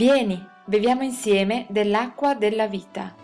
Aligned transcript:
Vieni, 0.00 0.42
beviamo 0.64 1.02
insieme 1.02 1.66
dell'acqua 1.68 2.34
della 2.34 2.66
vita. 2.66 3.14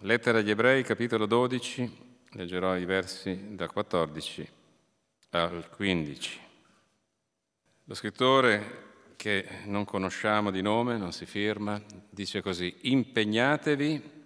Lettera 0.00 0.38
agli 0.38 0.48
Ebrei, 0.48 0.82
capitolo 0.84 1.26
12, 1.26 1.98
leggerò 2.30 2.74
i 2.74 2.86
versi 2.86 3.54
da 3.56 3.68
14 3.68 4.48
al 5.32 5.68
15. 5.68 6.40
Lo 7.84 7.92
scrittore 7.92 8.86
che 9.16 9.46
non 9.66 9.84
conosciamo 9.84 10.50
di 10.50 10.62
nome, 10.62 10.96
non 10.96 11.12
si 11.12 11.26
firma, 11.26 11.78
dice 12.08 12.40
così, 12.40 12.74
impegnatevi 12.84 14.16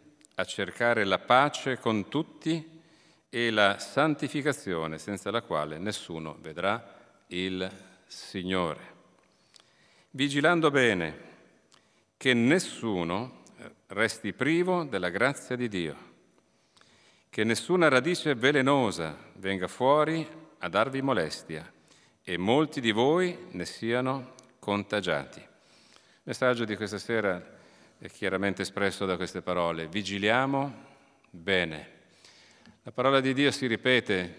a 0.43 0.45
cercare 0.45 1.05
la 1.05 1.21
pace 1.21 1.79
con 1.79 2.09
tutti 2.09 2.81
e 3.29 3.51
la 3.51 3.79
santificazione 3.79 4.99
senza 4.99 5.31
la 5.31 5.41
quale 5.41 5.79
nessuno 5.79 6.37
vedrà 6.41 6.99
il 7.29 7.71
Signore. 8.09 8.81
Vigilando 10.11 10.73
bene 10.73 11.31
che 12.17 12.35
nessuno 12.35 13.45
resti 13.89 14.33
privo 14.33 14.83
della 14.83 15.11
grazia 15.11 15.55
di 15.55 15.69
Dio, 15.69 15.97
che 17.31 17.45
nessuna 17.45 17.89
radice 17.89 18.35
velenosa 18.35 19.17
venga 19.35 19.69
fuori 19.69 20.29
a 20.59 20.69
darvi 20.69 21.03
molestia 21.03 21.73
e 22.21 22.37
molti 22.37 22.81
di 22.81 22.91
voi 22.91 23.47
ne 23.53 23.65
siano 23.65 24.35
contagiati. 24.59 25.39
Il 25.39 26.25
messaggio 26.25 26.65
di 26.65 26.75
questa 26.75 26.99
sera 26.99 27.61
è 28.03 28.11
chiaramente 28.11 28.63
espresso 28.63 29.07
da 29.07 29.15
queste 29.15 29.43
parole. 29.43 29.87
Vigiliamo 29.87 30.75
bene. 31.31 32.01
La 32.83 32.91
parola 32.91 33.21
di 33.21 33.33
Dio 33.33 33.53
si 33.53 33.69
ripete, 33.69 34.35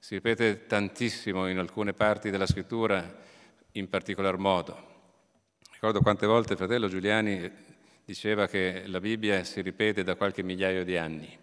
si 0.00 0.14
ripete 0.14 0.66
tantissimo 0.66 1.48
in 1.48 1.58
alcune 1.58 1.92
parti 1.92 2.30
della 2.30 2.46
scrittura, 2.46 3.22
in 3.72 3.88
particolar 3.88 4.38
modo. 4.38 5.12
Ricordo 5.70 6.00
quante 6.00 6.26
volte 6.26 6.54
il 6.54 6.58
fratello 6.58 6.88
Giuliani 6.88 7.48
diceva 8.04 8.48
che 8.48 8.82
la 8.88 8.98
Bibbia 8.98 9.44
si 9.44 9.60
ripete 9.60 10.02
da 10.02 10.16
qualche 10.16 10.42
migliaio 10.42 10.82
di 10.82 10.96
anni. 10.96 11.38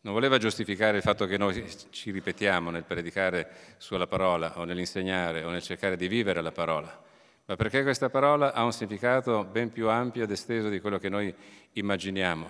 Non 0.00 0.14
voleva 0.14 0.38
giustificare 0.38 0.96
il 0.96 1.02
fatto 1.02 1.26
che 1.26 1.36
noi 1.36 1.68
ci 1.90 2.10
ripetiamo 2.10 2.70
nel 2.70 2.84
predicare 2.84 3.74
sulla 3.76 4.06
parola 4.06 4.58
o 4.58 4.64
nell'insegnare 4.64 5.44
o 5.44 5.50
nel 5.50 5.62
cercare 5.62 5.98
di 5.98 6.08
vivere 6.08 6.40
la 6.40 6.50
parola 6.50 7.10
ma 7.52 7.58
perché 7.58 7.82
questa 7.82 8.08
parola 8.08 8.54
ha 8.54 8.64
un 8.64 8.72
significato 8.72 9.44
ben 9.44 9.70
più 9.70 9.90
ampio 9.90 10.22
ed 10.22 10.30
esteso 10.30 10.70
di 10.70 10.80
quello 10.80 10.96
che 10.96 11.10
noi 11.10 11.34
immaginiamo. 11.72 12.48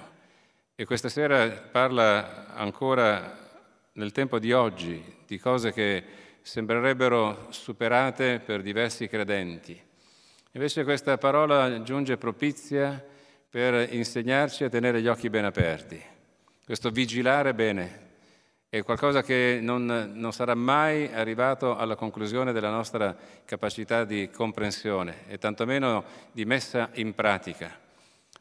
E 0.77 0.85
questa 0.85 1.09
sera 1.09 1.51
parla 1.51 2.55
ancora 2.55 3.37
nel 3.95 4.13
tempo 4.13 4.39
di 4.39 4.53
oggi 4.53 5.03
di 5.27 5.41
cose 5.41 5.73
che 5.73 6.05
sembrerebbero 6.43 7.49
superate 7.51 8.39
per 8.39 8.63
diversi 8.63 9.09
credenti. 9.09 9.77
Invece 10.53 10.85
questa 10.85 11.19
parola 11.19 11.83
giunge 11.83 12.17
propizia 12.17 13.05
per 13.51 13.93
insegnarci 13.93 14.63
a 14.63 14.69
tenere 14.69 15.03
gli 15.03 15.09
occhi 15.09 15.29
ben 15.29 15.47
aperti, 15.47 16.01
questo 16.65 16.91
vigilare 16.91 17.55
bene, 17.55 18.12
è 18.75 18.83
qualcosa 18.83 19.23
che 19.23 19.59
non, 19.61 20.13
non, 20.15 20.33
sarà 20.33 20.55
mai 20.55 21.13
arrivato 21.13 21.77
alla 21.77 21.95
conclusione 21.95 22.53
della 22.53 22.71
nostra 22.71 23.15
capacità 23.45 24.05
di 24.05 24.31
comprensione 24.31 25.29
e 25.29 25.37
tantomeno 25.37 26.03
di 26.33 26.47
messa 26.47 26.89
in 26.95 27.15
pratica, 27.15 27.79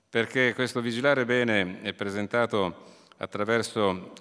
perché 0.09 0.54
questo 0.54 0.80
vigilare 0.80 1.26
bene 1.26 1.81
è 1.81 1.91
presentato 1.91 2.94
attraverso 3.18 4.14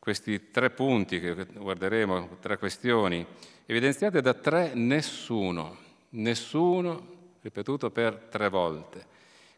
questi 0.00 0.50
tre 0.50 0.70
punti 0.70 1.20
che 1.20 1.46
guarderemo, 1.52 2.38
tre 2.40 2.58
questioni, 2.58 3.24
evidenziate 3.66 4.20
da 4.20 4.34
tre 4.34 4.72
nessuno, 4.74 5.76
nessuno 6.08 7.36
ripetuto 7.42 7.92
per 7.92 8.26
tre 8.28 8.48
volte. 8.48 9.06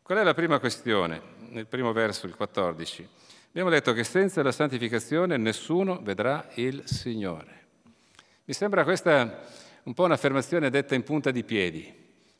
Qual 0.02 0.18
è 0.18 0.22
la 0.22 0.34
prima 0.34 0.58
questione? 0.58 1.22
Nel 1.48 1.66
primo 1.66 1.92
verso, 1.92 2.26
il 2.26 2.36
14. 2.36 3.08
Abbiamo 3.56 3.72
detto 3.72 3.94
che 3.94 4.04
senza 4.04 4.42
la 4.42 4.52
santificazione 4.52 5.38
nessuno 5.38 5.98
vedrà 6.02 6.46
il 6.56 6.82
Signore. 6.84 7.64
Mi 8.44 8.52
sembra 8.52 8.84
questa 8.84 9.44
un 9.84 9.94
po' 9.94 10.04
un'affermazione 10.04 10.68
detta 10.68 10.94
in 10.94 11.02
punta 11.02 11.30
di 11.30 11.42
piedi. 11.42 11.90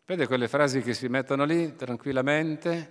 Vede 0.04 0.26
quelle 0.26 0.46
frasi 0.46 0.82
che 0.82 0.92
si 0.92 1.08
mettono 1.08 1.44
lì 1.44 1.74
tranquillamente, 1.74 2.90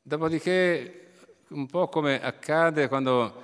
dopodiché 0.00 1.10
un 1.48 1.66
po' 1.66 1.88
come 1.88 2.22
accade 2.22 2.88
quando 2.88 3.42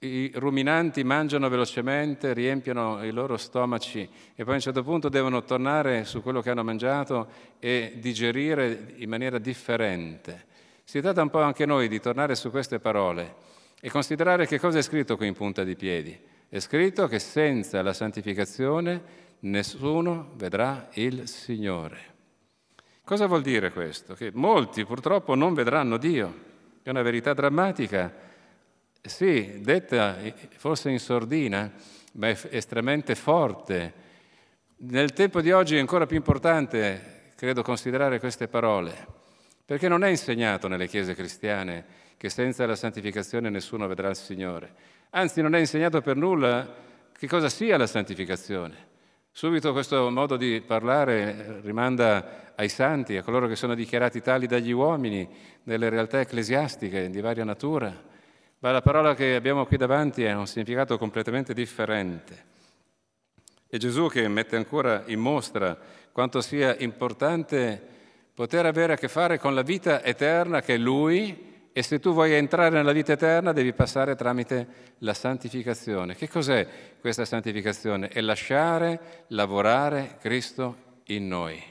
i 0.00 0.30
ruminanti 0.34 1.02
mangiano 1.02 1.48
velocemente, 1.48 2.34
riempiono 2.34 3.02
i 3.02 3.12
loro 3.12 3.38
stomaci 3.38 4.06
e 4.34 4.44
poi 4.44 4.52
a 4.52 4.56
un 4.56 4.60
certo 4.60 4.82
punto 4.82 5.08
devono 5.08 5.42
tornare 5.42 6.04
su 6.04 6.20
quello 6.20 6.42
che 6.42 6.50
hanno 6.50 6.64
mangiato 6.64 7.28
e 7.60 7.94
digerire 7.96 8.92
in 8.96 9.08
maniera 9.08 9.38
differente. 9.38 10.50
Si 10.84 11.00
tratta 11.00 11.22
un 11.22 11.30
po' 11.30 11.40
anche 11.40 11.66
noi 11.66 11.88
di 11.88 12.00
tornare 12.00 12.34
su 12.34 12.50
queste 12.50 12.78
parole 12.78 13.34
e 13.80 13.90
considerare 13.90 14.46
che 14.46 14.60
cosa 14.60 14.78
è 14.78 14.82
scritto 14.82 15.16
qui 15.16 15.26
in 15.26 15.34
punta 15.34 15.64
di 15.64 15.74
piedi. 15.74 16.18
È 16.48 16.58
scritto 16.60 17.08
che 17.08 17.18
senza 17.18 17.80
la 17.82 17.92
santificazione 17.92 19.02
nessuno 19.40 20.32
vedrà 20.34 20.88
il 20.94 21.26
Signore. 21.26 22.10
Cosa 23.04 23.26
vuol 23.26 23.42
dire 23.42 23.72
questo? 23.72 24.14
Che 24.14 24.30
molti 24.34 24.84
purtroppo 24.84 25.34
non 25.34 25.54
vedranno 25.54 25.96
Dio. 25.96 26.50
È 26.82 26.90
una 26.90 27.02
verità 27.02 27.32
drammatica, 27.32 28.12
sì, 29.00 29.60
detta 29.60 30.16
forse 30.56 30.90
in 30.90 31.00
sordina, 31.00 31.72
ma 32.12 32.28
è 32.28 32.38
estremamente 32.50 33.14
forte. 33.14 33.92
Nel 34.76 35.12
tempo 35.12 35.40
di 35.40 35.50
oggi 35.52 35.76
è 35.76 35.80
ancora 35.80 36.06
più 36.06 36.16
importante, 36.16 37.32
credo, 37.34 37.62
considerare 37.62 38.20
queste 38.20 38.46
parole. 38.46 39.20
Perché 39.72 39.88
non 39.88 40.04
è 40.04 40.08
insegnato 40.08 40.68
nelle 40.68 40.86
chiese 40.86 41.14
cristiane 41.14 41.82
che 42.18 42.28
senza 42.28 42.66
la 42.66 42.76
santificazione 42.76 43.48
nessuno 43.48 43.86
vedrà 43.86 44.10
il 44.10 44.16
Signore. 44.16 44.74
Anzi, 45.12 45.40
non 45.40 45.54
è 45.54 45.58
insegnato 45.60 46.02
per 46.02 46.14
nulla 46.14 46.74
che 47.10 47.26
cosa 47.26 47.48
sia 47.48 47.78
la 47.78 47.86
santificazione. 47.86 48.76
Subito 49.30 49.72
questo 49.72 50.10
modo 50.10 50.36
di 50.36 50.60
parlare 50.60 51.62
rimanda 51.62 52.52
ai 52.54 52.68
santi, 52.68 53.16
a 53.16 53.22
coloro 53.22 53.48
che 53.48 53.56
sono 53.56 53.74
dichiarati 53.74 54.20
tali 54.20 54.46
dagli 54.46 54.72
uomini, 54.72 55.26
nelle 55.62 55.88
realtà 55.88 56.20
ecclesiastiche 56.20 57.08
di 57.08 57.20
varia 57.22 57.44
natura. 57.44 57.98
Ma 58.58 58.72
la 58.72 58.82
parola 58.82 59.14
che 59.14 59.36
abbiamo 59.36 59.64
qui 59.64 59.78
davanti 59.78 60.26
ha 60.26 60.36
un 60.36 60.46
significato 60.46 60.98
completamente 60.98 61.54
differente. 61.54 62.44
E 63.70 63.78
Gesù 63.78 64.08
che 64.08 64.28
mette 64.28 64.54
ancora 64.54 65.04
in 65.06 65.20
mostra 65.20 65.78
quanto 66.12 66.42
sia 66.42 66.76
importante 66.76 67.88
poter 68.34 68.66
avere 68.66 68.94
a 68.94 68.96
che 68.96 69.08
fare 69.08 69.38
con 69.38 69.54
la 69.54 69.62
vita 69.62 70.02
eterna 70.02 70.60
che 70.60 70.74
è 70.74 70.78
Lui 70.78 71.50
e 71.72 71.82
se 71.82 72.00
tu 72.00 72.12
vuoi 72.12 72.32
entrare 72.32 72.70
nella 72.70 72.92
vita 72.92 73.12
eterna 73.12 73.52
devi 73.52 73.72
passare 73.72 74.14
tramite 74.14 74.94
la 74.98 75.14
santificazione. 75.14 76.14
Che 76.14 76.28
cos'è 76.28 76.66
questa 77.00 77.24
santificazione? 77.24 78.08
È 78.08 78.20
lasciare 78.20 79.24
lavorare 79.28 80.16
Cristo 80.20 81.00
in 81.06 81.28
noi. 81.28 81.62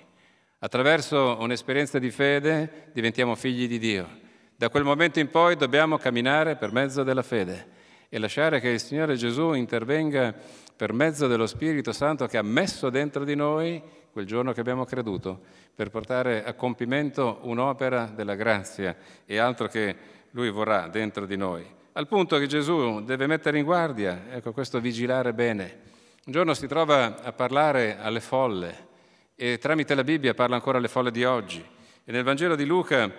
Attraverso 0.59 1.38
un'esperienza 1.39 1.99
di 1.99 2.11
fede 2.11 2.89
diventiamo 2.93 3.35
figli 3.35 3.67
di 3.67 3.79
Dio. 3.79 4.19
Da 4.55 4.69
quel 4.69 4.83
momento 4.83 5.19
in 5.19 5.29
poi 5.29 5.55
dobbiamo 5.55 5.97
camminare 5.97 6.55
per 6.55 6.72
mezzo 6.72 7.03
della 7.03 7.23
fede 7.23 7.79
e 8.09 8.19
lasciare 8.19 8.59
che 8.59 8.69
il 8.69 8.79
Signore 8.79 9.16
Gesù 9.16 9.53
intervenga 9.53 10.35
per 10.75 10.93
mezzo 10.93 11.28
dello 11.28 11.47
Spirito 11.47 11.91
Santo 11.91 12.25
che 12.28 12.38
ha 12.38 12.43
messo 12.43 12.89
dentro 12.89 13.23
di 13.23 13.35
noi 13.35 13.81
quel 14.11 14.25
giorno 14.25 14.52
che 14.53 14.59
abbiamo 14.59 14.85
creduto, 14.85 15.40
per 15.73 15.90
portare 15.90 16.43
a 16.43 16.53
compimento 16.53 17.40
un'opera 17.43 18.11
della 18.13 18.35
grazia 18.35 18.96
e 19.25 19.37
altro 19.37 19.67
che 19.67 19.96
Lui 20.31 20.49
vorrà 20.49 20.87
dentro 20.87 21.25
di 21.25 21.37
noi. 21.37 21.66
Al 21.93 22.08
punto 22.08 22.37
che 22.37 22.47
Gesù 22.47 23.03
deve 23.03 23.28
mettere 23.28 23.58
in 23.58 23.66
guardia, 23.66 24.25
ecco 24.29 24.53
questo 24.53 24.79
vigilare 24.79 25.34
bene. 25.34 25.79
Un 26.25 26.34
giorno 26.34 26.53
si 26.53 26.67
trova 26.67 27.22
a 27.22 27.31
parlare 27.31 27.97
alle 27.99 28.22
folle 28.22 28.87
e 29.35 29.58
tramite 29.58 29.96
la 29.96 30.03
Bibbia 30.03 30.34
parla 30.34 30.55
ancora 30.55 30.78
alle 30.78 30.87
folle 30.87 31.11
di 31.11 31.23
oggi. 31.23 31.66
E 32.03 32.11
nel 32.11 32.23
Vangelo 32.23 32.55
di 32.55 32.66
Luca 32.66 33.11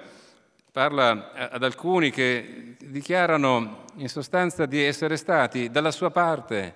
parla 0.70 1.32
ad 1.50 1.62
alcuni 1.62 2.10
che 2.10 2.76
dichiarano 2.78 3.84
in 3.96 4.08
sostanza 4.08 4.64
di 4.66 4.82
essere 4.82 5.16
stati 5.16 5.70
dalla 5.70 5.90
sua 5.90 6.10
parte, 6.10 6.74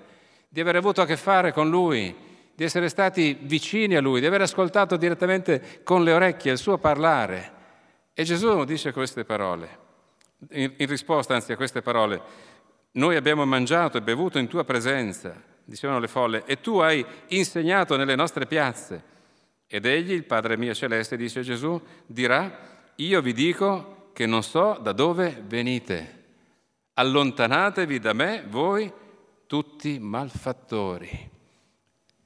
di 0.48 0.60
aver 0.60 0.76
avuto 0.76 1.00
a 1.00 1.06
che 1.06 1.16
fare 1.16 1.52
con 1.52 1.70
lui, 1.70 2.14
di 2.56 2.64
essere 2.64 2.88
stati 2.88 3.36
vicini 3.42 3.96
a 3.96 4.00
lui, 4.00 4.18
di 4.18 4.26
aver 4.26 4.40
ascoltato 4.40 4.96
direttamente 4.96 5.82
con 5.84 6.02
le 6.02 6.12
orecchie 6.14 6.52
il 6.52 6.58
suo 6.58 6.78
parlare. 6.78 7.52
E 8.14 8.24
Gesù 8.24 8.64
dice 8.64 8.92
queste 8.92 9.26
parole, 9.26 9.68
in, 10.52 10.72
in 10.74 10.86
risposta 10.86 11.34
anzi 11.34 11.52
a 11.52 11.56
queste 11.56 11.82
parole, 11.82 12.20
noi 12.92 13.14
abbiamo 13.14 13.44
mangiato 13.44 13.98
e 13.98 14.00
bevuto 14.00 14.38
in 14.38 14.48
tua 14.48 14.64
presenza, 14.64 15.38
dicevano 15.62 15.98
le 16.00 16.08
folle, 16.08 16.44
e 16.46 16.58
tu 16.62 16.78
hai 16.78 17.04
insegnato 17.28 17.94
nelle 17.98 18.14
nostre 18.14 18.46
piazze. 18.46 19.14
Ed 19.66 19.84
egli, 19.84 20.12
il 20.12 20.24
Padre 20.24 20.56
mio 20.56 20.72
celeste, 20.72 21.18
dice 21.18 21.42
Gesù, 21.42 21.78
dirà, 22.06 22.58
io 22.94 23.20
vi 23.20 23.34
dico 23.34 24.12
che 24.14 24.24
non 24.24 24.42
so 24.42 24.78
da 24.80 24.92
dove 24.92 25.42
venite. 25.46 26.24
Allontanatevi 26.94 27.98
da 27.98 28.14
me, 28.14 28.44
voi 28.48 28.90
tutti 29.46 29.98
malfattori. 29.98 31.34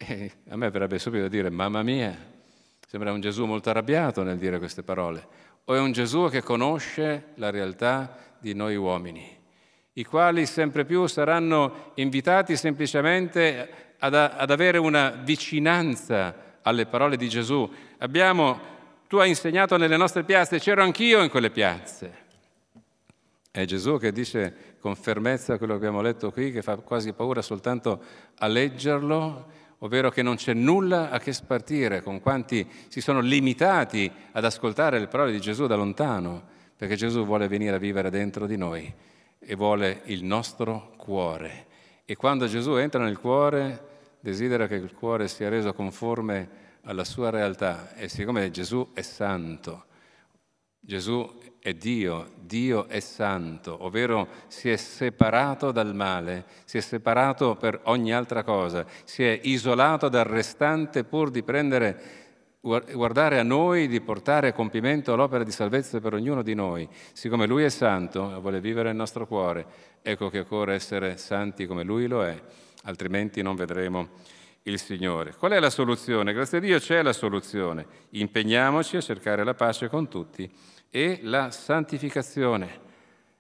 E 0.03 0.33
a 0.49 0.57
me 0.57 0.71
verrebbe 0.71 0.99
subito 0.99 1.25
da 1.25 1.29
dire, 1.29 1.51
mamma 1.51 1.83
mia, 1.83 2.17
sembra 2.89 3.13
un 3.13 3.21
Gesù 3.21 3.45
molto 3.45 3.69
arrabbiato 3.69 4.23
nel 4.23 4.39
dire 4.39 4.59
queste 4.59 4.83
parole, 4.83 5.27
o 5.65 5.75
è 5.75 5.79
un 5.79 5.93
Gesù 5.93 6.31
che 6.31 6.43
conosce 6.43 7.33
la 7.35 7.51
realtà 7.51 8.17
di 8.39 8.55
noi 8.55 8.77
uomini, 8.77 9.29
i 9.93 10.05
quali 10.05 10.47
sempre 10.47 10.87
più 10.87 11.07
saranno 11.07 11.93
invitati 11.97 12.57
semplicemente 12.57 13.95
ad, 13.99 14.15
ad 14.15 14.51
avere 14.51 14.79
una 14.79 15.11
vicinanza 15.11 16.59
alle 16.63 16.87
parole 16.87 17.19
di 17.19 17.29
Gesù. 17.29 17.71
Abbiamo, 17.99 18.59
tu 19.07 19.19
hai 19.19 19.29
insegnato 19.29 19.77
nelle 19.77 19.99
nostre 19.99 20.25
piazze, 20.25 20.59
c'ero 20.59 20.83
anch'io 20.83 21.23
in 21.23 21.29
quelle 21.29 21.51
piazze. 21.51 22.29
È 23.51 23.65
Gesù 23.67 23.99
che 23.99 24.13
dice 24.13 24.77
con 24.81 24.97
fermezza 24.97 25.59
quello 25.59 25.75
che 25.75 25.81
abbiamo 25.81 26.01
letto 26.01 26.33
qui, 26.33 26.53
che 26.53 26.63
fa 26.63 26.77
quasi 26.77 27.13
paura 27.13 27.43
soltanto 27.43 28.03
a 28.39 28.47
leggerlo, 28.47 29.59
ovvero 29.81 30.11
che 30.11 30.23
non 30.23 30.37
c'è 30.37 30.55
nulla 30.55 31.11
a 31.11 31.19
che 31.19 31.33
spartire 31.33 32.03
con 32.03 32.21
quanti 32.21 32.69
si 32.89 33.01
sono 33.01 33.21
limitati 33.21 34.11
ad 34.33 34.45
ascoltare 34.45 34.99
le 34.99 35.07
parole 35.07 35.33
di 35.33 35.41
Gesù 35.41 35.67
da 35.67 35.77
lontano, 35.77 36.43
perché 36.77 36.97
Gesù 36.97 37.25
vuole 37.25 37.49
venire 37.49 37.77
a 37.77 37.79
vivere 37.79 38.11
dentro 38.11 38.47
di 38.47 38.57
noi 38.57 38.93
e 39.39 39.55
vuole 39.55 40.03
il 40.05 40.25
nostro 40.25 40.93
cuore. 40.97 41.67
E 42.05 42.17
quando 42.17 42.47
Gesù 42.47 42.75
entra 42.77 43.03
nel 43.03 43.19
cuore, 43.19 43.89
desidera 44.21 44.67
che 44.67 44.75
il 44.75 44.93
cuore 44.93 45.29
sia 45.29 45.49
reso 45.49 45.73
conforme 45.73 46.49
alla 46.83 47.05
sua 47.05 47.31
realtà 47.31 47.95
e 47.95 48.09
siccome 48.09 48.51
Gesù 48.51 48.91
è 48.93 49.03
santo, 49.03 49.85
Gesù 50.81 51.39
è 51.61 51.75
Dio, 51.75 52.33
Dio 52.41 52.89
è 52.89 53.01
santo, 53.01 53.85
ovvero 53.85 54.27
si 54.49 54.71
è 54.71 54.77
separato 54.77 55.73
dal 55.73 55.95
male, 55.95 56.47
si 56.65 56.79
è 56.79 56.81
separato 56.81 57.55
per 57.55 57.81
ogni 57.85 58.15
altra 58.15 58.43
cosa, 58.43 58.87
si 59.05 59.23
è 59.23 59.39
isolato 59.43 60.09
dal 60.09 60.25
restante 60.25 61.05
pur 61.05 61.31
di 61.31 61.43
prendere 61.43 62.19
guardare 62.61 63.39
a 63.39 63.43
noi, 63.43 63.89
di 63.89 64.01
portare 64.01 64.49
a 64.49 64.53
compimento 64.53 65.15
l'opera 65.17 65.45
di 65.45 65.51
salvezza 65.51 66.01
per 66.01 66.15
ognuno 66.15 66.43
di 66.43 66.55
noi. 66.55 66.89
Siccome 67.13 67.47
Lui 67.47 67.63
è 67.63 67.71
santo 67.71 68.35
e 68.35 68.41
vuole 68.41 68.61
vivere 68.61 68.89
nel 68.89 68.97
nostro 68.97 69.27
cuore, 69.27 69.67
ecco 70.03 70.31
che 70.31 70.41
occorre 70.41 70.75
essere 70.75 71.19
santi 71.19 71.67
come 71.67 71.85
Lui 71.85 72.07
lo 72.07 72.25
è, 72.25 72.43
altrimenti 72.85 73.43
non 73.43 73.55
vedremo 73.55 74.09
il 74.65 74.79
Signore. 74.79 75.35
Qual 75.35 75.53
è 75.53 75.61
la 75.61 75.71
soluzione? 75.71 76.33
Grazie 76.33 76.59
a 76.59 76.61
Dio 76.61 76.79
c'è 76.79 77.03
la 77.03 77.13
soluzione. 77.13 77.87
Impegniamoci 78.11 78.97
a 78.97 79.01
cercare 79.01 79.45
la 79.45 79.55
pace 79.55 79.89
con 79.89 80.09
tutti 80.09 80.51
e 80.91 81.21
la 81.23 81.51
santificazione. 81.51 82.89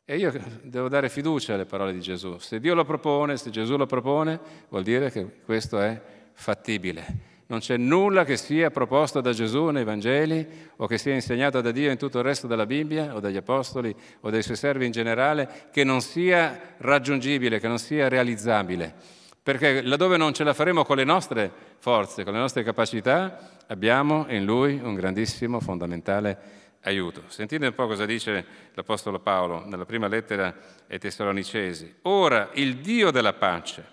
E 0.05 0.17
io 0.17 0.32
devo 0.62 0.88
dare 0.88 1.08
fiducia 1.08 1.55
alle 1.55 1.67
parole 1.67 1.93
di 1.93 2.00
Gesù. 2.00 2.38
Se 2.38 2.58
Dio 2.58 2.75
lo 2.75 2.84
propone, 2.84 3.37
se 3.37 3.50
Gesù 3.50 3.76
lo 3.76 3.87
propone, 3.87 4.40
vuol 4.69 4.82
dire 4.82 5.11
che 5.11 5.40
questo 5.44 5.78
è 5.78 6.00
fattibile. 6.32 7.28
Non 7.46 7.58
c'è 7.58 7.76
nulla 7.76 8.25
che 8.25 8.37
sia 8.37 8.70
proposto 8.70 9.20
da 9.20 9.32
Gesù 9.32 9.66
nei 9.70 9.82
Vangeli 9.82 10.46
o 10.76 10.87
che 10.87 10.99
sia 10.99 11.14
insegnato 11.14 11.61
da 11.61 11.73
Dio 11.73 11.90
in 11.90 11.99
tutto 11.99 12.19
il 12.19 12.25
resto 12.25 12.46
della 12.46 12.64
Bibbia 12.64 13.14
o 13.14 13.20
dagli 13.20 13.37
Apostoli 13.37 13.94
o 14.20 14.31
dai 14.31 14.43
suoi 14.43 14.56
servi 14.56 14.87
in 14.87 14.93
generale 14.93 15.69
che 15.73 15.82
non 15.82 16.00
sia 16.00 16.75
raggiungibile, 16.78 17.58
che 17.58 17.66
non 17.66 17.78
sia 17.78 18.08
realizzabile. 18.08 19.19
Perché 19.50 19.82
laddove 19.82 20.17
non 20.17 20.32
ce 20.32 20.44
la 20.44 20.55
faremo 20.55 20.85
con 20.85 20.97
le 20.97 21.02
nostre 21.02 21.50
forze, 21.79 22.23
con 22.23 22.35
le 22.35 22.38
nostre 22.38 22.62
capacità, 22.62 23.58
abbiamo 23.67 24.26
in 24.29 24.44
Lui 24.44 24.79
un 24.81 24.94
grandissimo, 24.94 25.58
fondamentale 25.58 26.38
aiuto. 26.82 27.25
Sentite 27.26 27.67
un 27.67 27.75
po' 27.75 27.88
cosa 27.88 28.06
dice 28.06 28.47
l'Apostolo 28.75 29.19
Paolo 29.19 29.67
nella 29.67 29.85
prima 29.85 30.06
lettera 30.06 30.55
ai 30.88 31.00
Tessalonicesi. 31.00 31.97
Ora 32.02 32.50
il 32.52 32.76
Dio 32.76 33.11
della 33.11 33.32
pace 33.32 33.85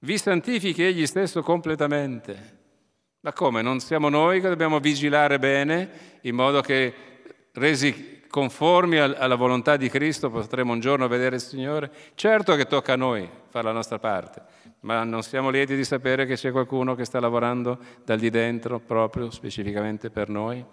vi 0.00 0.18
santifichi 0.18 0.82
egli 0.82 1.06
stesso 1.06 1.40
completamente. 1.40 2.58
Ma 3.20 3.32
come? 3.32 3.62
Non 3.62 3.78
siamo 3.78 4.08
noi 4.08 4.40
che 4.40 4.48
dobbiamo 4.48 4.80
vigilare 4.80 5.38
bene 5.38 6.18
in 6.22 6.34
modo 6.34 6.62
che 6.62 6.94
resi 7.52 8.19
conformi 8.30 8.96
alla 8.98 9.34
volontà 9.34 9.76
di 9.76 9.90
Cristo 9.90 10.30
potremo 10.30 10.72
un 10.72 10.80
giorno 10.80 11.08
vedere 11.08 11.36
il 11.36 11.42
Signore? 11.42 11.90
Certo 12.14 12.54
che 12.54 12.66
tocca 12.66 12.92
a 12.92 12.96
noi 12.96 13.28
fare 13.48 13.66
la 13.66 13.72
nostra 13.72 13.98
parte, 13.98 14.42
ma 14.80 15.02
non 15.02 15.22
siamo 15.22 15.50
lieti 15.50 15.74
di 15.74 15.84
sapere 15.84 16.24
che 16.24 16.36
c'è 16.36 16.52
qualcuno 16.52 16.94
che 16.94 17.04
sta 17.04 17.18
lavorando 17.18 17.78
dal 18.04 18.20
di 18.20 18.30
dentro 18.30 18.78
proprio 18.78 19.30
specificamente 19.30 20.10
per 20.10 20.28
noi? 20.28 20.64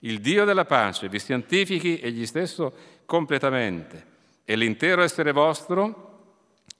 Il 0.00 0.20
Dio 0.20 0.44
della 0.44 0.66
pace 0.66 1.08
vi 1.08 1.18
santifichi 1.18 1.98
egli 1.98 2.26
stesso 2.26 2.72
completamente 3.06 4.10
e 4.44 4.54
l'intero 4.56 5.02
essere 5.02 5.32
vostro, 5.32 6.10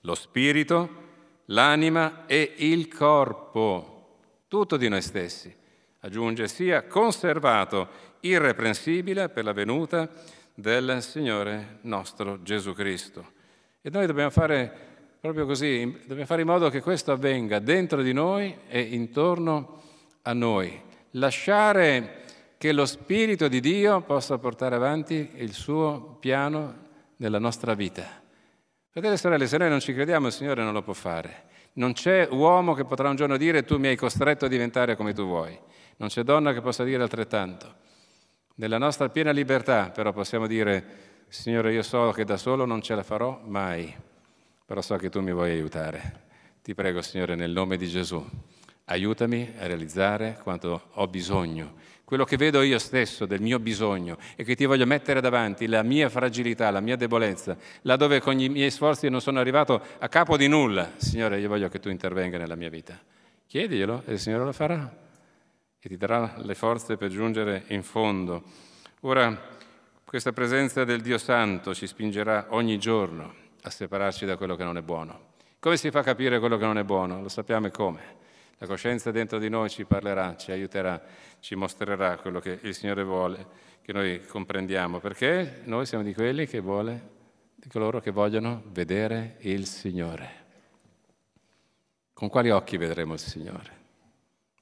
lo 0.02 0.14
spirito, 0.14 1.00
l'anima 1.46 2.26
e 2.26 2.54
il 2.58 2.92
corpo, 2.92 4.18
tutto 4.48 4.76
di 4.76 4.88
noi 4.88 5.00
stessi, 5.02 5.54
aggiunge, 6.00 6.48
sia 6.48 6.82
conservato 6.84 8.10
irreprensibile 8.22 9.28
per 9.28 9.44
la 9.44 9.52
venuta 9.52 10.08
del 10.54 11.02
Signore 11.02 11.78
nostro 11.82 12.42
Gesù 12.42 12.72
Cristo. 12.72 13.32
E 13.80 13.90
noi 13.90 14.06
dobbiamo 14.06 14.30
fare 14.30 14.90
proprio 15.20 15.46
così, 15.46 15.98
dobbiamo 16.00 16.26
fare 16.26 16.42
in 16.42 16.48
modo 16.48 16.68
che 16.68 16.80
questo 16.80 17.12
avvenga 17.12 17.58
dentro 17.58 18.02
di 18.02 18.12
noi 18.12 18.56
e 18.68 18.80
intorno 18.80 19.82
a 20.22 20.32
noi. 20.32 20.80
Lasciare 21.12 22.20
che 22.58 22.72
lo 22.72 22.86
Spirito 22.86 23.48
di 23.48 23.60
Dio 23.60 24.02
possa 24.02 24.38
portare 24.38 24.74
avanti 24.76 25.30
il 25.36 25.52
suo 25.52 26.16
piano 26.20 26.74
nella 27.16 27.38
nostra 27.38 27.74
vita. 27.74 28.20
Fratelli 28.90 29.14
e 29.14 29.18
sorelle, 29.18 29.46
se 29.46 29.58
noi 29.58 29.68
non 29.68 29.80
ci 29.80 29.94
crediamo 29.94 30.28
il 30.28 30.32
Signore 30.32 30.62
non 30.62 30.72
lo 30.72 30.82
può 30.82 30.92
fare. 30.92 31.50
Non 31.74 31.92
c'è 31.92 32.28
uomo 32.30 32.74
che 32.74 32.84
potrà 32.84 33.08
un 33.08 33.16
giorno 33.16 33.36
dire 33.36 33.64
tu 33.64 33.78
mi 33.78 33.88
hai 33.88 33.96
costretto 33.96 34.44
a 34.44 34.48
diventare 34.48 34.94
come 34.94 35.12
tu 35.12 35.24
vuoi. 35.24 35.58
Non 35.96 36.08
c'è 36.08 36.22
donna 36.22 36.52
che 36.52 36.60
possa 36.60 36.84
dire 36.84 37.02
altrettanto. 37.02 37.80
Nella 38.54 38.78
nostra 38.78 39.08
piena 39.08 39.30
libertà 39.30 39.90
però 39.90 40.12
possiamo 40.12 40.46
dire 40.46 40.84
Signore 41.28 41.72
io 41.72 41.82
so 41.82 42.10
che 42.12 42.24
da 42.24 42.36
solo 42.36 42.64
non 42.64 42.82
ce 42.82 42.94
la 42.94 43.02
farò 43.02 43.40
mai, 43.44 43.94
però 44.66 44.80
so 44.80 44.96
che 44.96 45.08
tu 45.08 45.20
mi 45.20 45.32
vuoi 45.32 45.50
aiutare. 45.52 46.20
Ti 46.62 46.74
prego 46.74 47.00
Signore 47.02 47.34
nel 47.34 47.50
nome 47.50 47.76
di 47.76 47.88
Gesù, 47.88 48.24
aiutami 48.84 49.54
a 49.58 49.66
realizzare 49.66 50.38
quanto 50.42 50.88
ho 50.92 51.06
bisogno 51.08 51.80
quello 52.12 52.26
che 52.26 52.36
vedo 52.36 52.60
io 52.60 52.78
stesso 52.78 53.24
del 53.24 53.40
mio 53.40 53.58
bisogno 53.58 54.18
e 54.36 54.44
che 54.44 54.54
ti 54.54 54.66
voglio 54.66 54.84
mettere 54.84 55.22
davanti, 55.22 55.66
la 55.66 55.82
mia 55.82 56.10
fragilità, 56.10 56.70
la 56.70 56.80
mia 56.80 56.94
debolezza, 56.94 57.56
laddove 57.82 58.20
con 58.20 58.38
i 58.38 58.50
miei 58.50 58.70
sforzi 58.70 59.08
non 59.08 59.22
sono 59.22 59.40
arrivato 59.40 59.80
a 59.98 60.08
capo 60.08 60.36
di 60.36 60.46
nulla, 60.46 60.92
Signore, 60.96 61.40
io 61.40 61.48
voglio 61.48 61.70
che 61.70 61.80
tu 61.80 61.88
intervenga 61.88 62.36
nella 62.36 62.54
mia 62.54 62.68
vita. 62.68 63.00
Chiediglielo 63.46 64.02
e 64.04 64.12
il 64.12 64.18
Signore 64.18 64.44
lo 64.44 64.52
farà 64.52 65.01
e 65.84 65.88
ti 65.88 65.96
darà 65.96 66.34
le 66.36 66.54
forze 66.54 66.96
per 66.96 67.10
giungere 67.10 67.64
in 67.68 67.82
fondo. 67.82 68.44
Ora, 69.00 69.36
questa 70.04 70.30
presenza 70.30 70.84
del 70.84 71.00
Dio 71.00 71.18
Santo 71.18 71.74
ci 71.74 71.88
spingerà 71.88 72.46
ogni 72.50 72.78
giorno 72.78 73.34
a 73.62 73.70
separarci 73.70 74.24
da 74.24 74.36
quello 74.36 74.54
che 74.54 74.62
non 74.62 74.76
è 74.76 74.82
buono. 74.82 75.30
Come 75.58 75.76
si 75.76 75.90
fa 75.90 75.98
a 75.98 76.04
capire 76.04 76.38
quello 76.38 76.56
che 76.56 76.66
non 76.66 76.78
è 76.78 76.84
buono? 76.84 77.20
Lo 77.20 77.28
sappiamo 77.28 77.66
e 77.66 77.72
come. 77.72 78.00
La 78.58 78.68
coscienza 78.68 79.10
dentro 79.10 79.40
di 79.40 79.48
noi 79.48 79.70
ci 79.70 79.84
parlerà, 79.84 80.36
ci 80.36 80.52
aiuterà, 80.52 81.02
ci 81.40 81.56
mostrerà 81.56 82.16
quello 82.18 82.38
che 82.38 82.60
il 82.62 82.74
Signore 82.74 83.02
vuole 83.02 83.46
che 83.82 83.92
noi 83.92 84.24
comprendiamo, 84.24 85.00
perché 85.00 85.62
noi 85.64 85.84
siamo 85.84 86.04
di 86.04 86.14
quelli 86.14 86.46
che 86.46 86.60
vuole, 86.60 87.10
di 87.56 87.68
coloro 87.68 88.00
che 88.00 88.12
vogliono 88.12 88.62
vedere 88.66 89.38
il 89.40 89.66
Signore. 89.66 90.30
Con 92.12 92.28
quali 92.28 92.50
occhi 92.50 92.76
vedremo 92.76 93.14
il 93.14 93.18
Signore? 93.18 93.81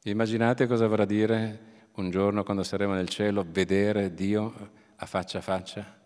Immaginate 0.04 0.66
cosa 0.66 0.86
vorrà 0.86 1.04
dire 1.04 1.88
un 1.96 2.08
giorno 2.08 2.42
quando 2.42 2.62
saremo 2.62 2.94
nel 2.94 3.10
cielo 3.10 3.44
vedere 3.46 4.14
Dio 4.14 4.70
a 4.96 5.04
faccia 5.04 5.38
a 5.38 5.42
faccia? 5.42 5.98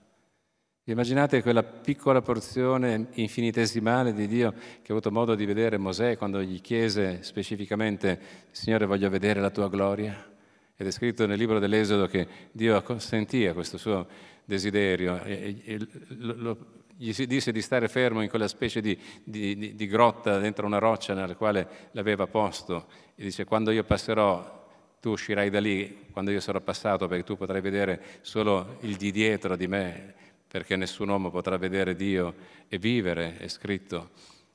Immaginate 0.87 1.43
quella 1.43 1.63
piccola 1.63 2.21
porzione 2.21 3.07
infinitesimale 3.13 4.13
di 4.13 4.27
Dio 4.27 4.51
che 4.51 4.89
ha 4.89 4.93
avuto 4.93 5.13
modo 5.13 5.37
di 5.37 5.47
vedere 5.47 5.79
Mosè 5.79 6.17
quando 6.17 6.43
gli 6.43 6.61
chiese 6.61 7.23
specificamente, 7.23 8.21
Signore 8.51 8.87
voglio 8.87 9.09
vedere 9.09 9.41
la 9.41 9.51
tua 9.51 9.69
gloria. 9.69 10.33
Ed 10.75 10.89
è 10.89 10.91
scritto 10.91 11.25
nel 11.27 11.39
libro 11.39 11.61
dell'Esodo 11.61 12.09
che 12.09 12.27
Dio 12.51 12.75
acconsentì 12.75 13.47
a 13.47 13.55
questo 13.55 13.79
suo 13.79 14.09
desiderio 14.45 15.23
e, 15.23 15.63
e, 15.65 15.79
lo, 16.09 16.35
lo, 16.37 16.59
gli 16.97 17.13
si 17.13 17.27
disse 17.27 17.53
di 17.53 17.61
stare 17.61 17.89
fermo 17.89 18.23
in 18.23 18.29
quella 18.29 18.49
specie 18.49 18.81
di, 18.81 18.99
di, 19.23 19.57
di, 19.57 19.75
di 19.75 19.87
grotta 19.87 20.39
dentro 20.39 20.67
una 20.67 20.79
roccia 20.79 21.15
nella 21.15 21.35
quale 21.35 21.91
l'aveva 21.93 22.27
posto 22.27 22.87
e 23.15 23.23
dice 23.23 23.45
quando 23.45 23.71
io 23.71 23.85
passerò 23.85 24.63
tu 25.01 25.11
uscirai 25.11 25.51
da 25.51 25.61
lì, 25.61 26.07
quando 26.13 26.31
io 26.31 26.41
sarò 26.41 26.61
passato 26.61 27.07
perché 27.09 27.25
tu 27.25 27.37
potrai 27.37 27.61
vedere 27.61 28.03
solo 28.23 28.79
il 28.81 28.97
di 28.97 29.11
dietro 29.11 29.57
di 29.57 29.67
me 29.67 30.15
perché 30.55 30.77
nessun 30.77 31.09
uomo 31.09 31.31
potrà 31.31 31.57
vedere 31.57 31.97
Dio 31.97 32.33
e 32.69 32.79
vivere, 32.79 33.39
è 33.39 33.49
scritto. 33.49 34.11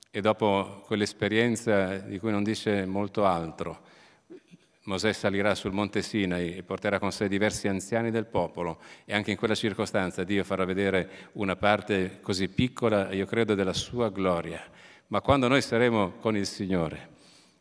E 0.10 0.22
dopo 0.22 0.82
quell'esperienza 0.86 1.98
di 1.98 2.18
cui 2.20 2.32
non 2.32 2.42
dice 2.42 2.86
molto 2.86 3.26
altro, 3.26 3.82
Mosè 4.84 5.12
salirà 5.12 5.56
sul 5.56 5.74
monte 5.74 6.02
Sinai 6.02 6.56
e 6.56 6.64
porterà 6.64 7.00
con 7.00 7.12
sé 7.12 7.28
diversi 7.28 7.68
anziani 7.68 8.12
del 8.12 8.26
popolo 8.26 8.80
e 9.06 9.14
anche 9.14 9.32
in 9.32 9.38
quella 9.38 9.54
circostanza 9.54 10.24
Dio 10.24 10.44
farà 10.44 10.64
vedere 10.64 11.30
una 11.34 11.56
parte 11.56 12.20
così 12.22 12.48
piccola, 12.48 13.12
io 13.12 13.26
credo, 13.26 13.56
della 13.56 13.74
sua 13.74 14.10
gloria. 14.10 14.64
Ma 15.08 15.22
quando 15.22 15.48
noi 15.48 15.62
saremo 15.62 16.14
con 16.20 16.38
il 16.38 16.46
Signore, 16.46 17.10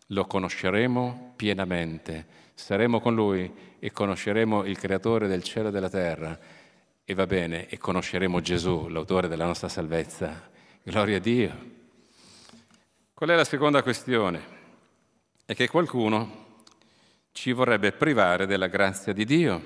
lo 0.09 0.27
conosceremo 0.27 1.35
pienamente, 1.37 2.27
saremo 2.55 3.01
con 3.01 3.15
Lui 3.15 3.53
e 3.79 3.91
conosceremo 3.91 4.65
il 4.65 4.79
Creatore 4.79 5.27
del 5.27 5.43
cielo 5.43 5.69
e 5.69 5.73
della 5.73 5.91
terra 5.91 6.39
e 7.05 7.15
va 7.15 7.27
bene, 7.27 7.69
e 7.69 7.79
conosceremo 7.79 8.41
Gesù, 8.41 8.89
l'autore 8.89 9.29
della 9.29 9.47
nostra 9.47 9.69
salvezza. 9.69 10.51
Gloria 10.83 11.17
a 11.17 11.21
Dio. 11.21 11.77
Qual 13.15 13.31
è 13.31 13.35
la 13.35 13.45
seconda 13.45 13.83
questione? 13.83 14.57
È 15.45 15.55
che 15.55 15.69
qualcuno 15.69 16.48
ci 17.39 17.53
vorrebbe 17.53 17.93
privare 17.93 18.47
della 18.47 18.67
grazia 18.67 19.13
di 19.13 19.25
Dio. 19.25 19.63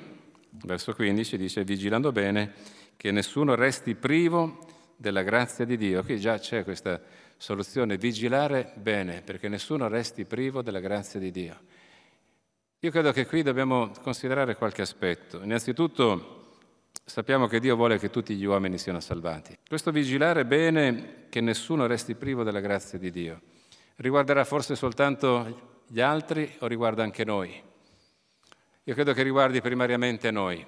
Verso 0.51 0.95
15 0.95 1.39
dice, 1.39 1.65
vigilando 1.65 2.13
bene, 2.13 2.53
che 2.99 3.11
nessuno 3.11 3.55
resti 3.55 3.95
privo 3.95 4.59
della 4.95 5.23
grazia 5.23 5.65
di 5.65 5.79
Dio. 5.79 6.03
Qui 6.05 6.21
già 6.21 6.39
c'è 6.39 6.65
questa 6.65 7.01
soluzione, 7.39 7.97
vigilare 7.97 8.73
bene, 8.75 9.23
perché 9.23 9.49
nessuno 9.49 9.89
resti 9.89 10.27
privo 10.27 10.61
della 10.61 10.81
grazia 10.81 11.19
di 11.19 11.31
Dio. 11.31 11.61
Io 12.81 12.91
credo 12.91 13.11
che 13.11 13.25
qui 13.25 13.41
dobbiamo 13.41 13.91
considerare 14.03 14.55
qualche 14.55 14.83
aspetto. 14.83 15.41
Innanzitutto 15.43 16.59
sappiamo 17.03 17.47
che 17.47 17.59
Dio 17.59 17.75
vuole 17.75 17.99
che 17.99 18.11
tutti 18.11 18.35
gli 18.35 18.45
uomini 18.45 18.77
siano 18.77 19.01
salvati. 19.01 19.57
Questo 19.67 19.91
vigilare 19.91 20.45
bene 20.45 21.25
che 21.31 21.41
nessuno 21.41 21.87
resti 21.87 22.17
privo 22.17 22.43
della 22.43 22.61
grazia 22.61 22.99
di 22.99 23.11
Dio 23.11 23.41
riguarderà 23.97 24.45
forse 24.45 24.75
soltanto 24.75 25.72
gli 25.87 26.01
altri 26.01 26.57
o 26.61 26.67
riguarda 26.67 27.03
anche 27.03 27.25
noi? 27.25 27.63
Io 28.85 28.95
credo 28.95 29.13
che 29.13 29.23
riguardi 29.23 29.61
primariamente 29.61 30.31
noi. 30.31 30.65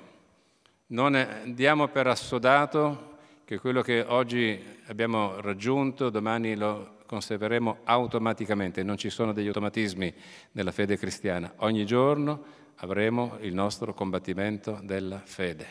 Non 0.87 1.53
diamo 1.55 1.89
per 1.89 2.07
assodato 2.07 3.17
che 3.45 3.59
quello 3.59 3.83
che 3.83 4.05
oggi 4.07 4.63
abbiamo 4.87 5.41
raggiunto 5.41 6.11
domani 6.11 6.57
lo 6.57 6.99
conserveremo 7.07 7.79
automaticamente, 7.85 8.83
non 8.83 8.97
ci 8.97 9.11
sono 9.11 9.33
degli 9.33 9.47
automatismi 9.47 10.13
nella 10.53 10.73
fede 10.73 10.97
cristiana. 10.97 11.53
Ogni 11.57 11.85
giorno 11.85 12.45
avremo 12.77 13.37
il 13.41 13.55
nostro 13.55 13.95
combattimento 13.95 14.81
della 14.83 15.21
fede. 15.25 15.67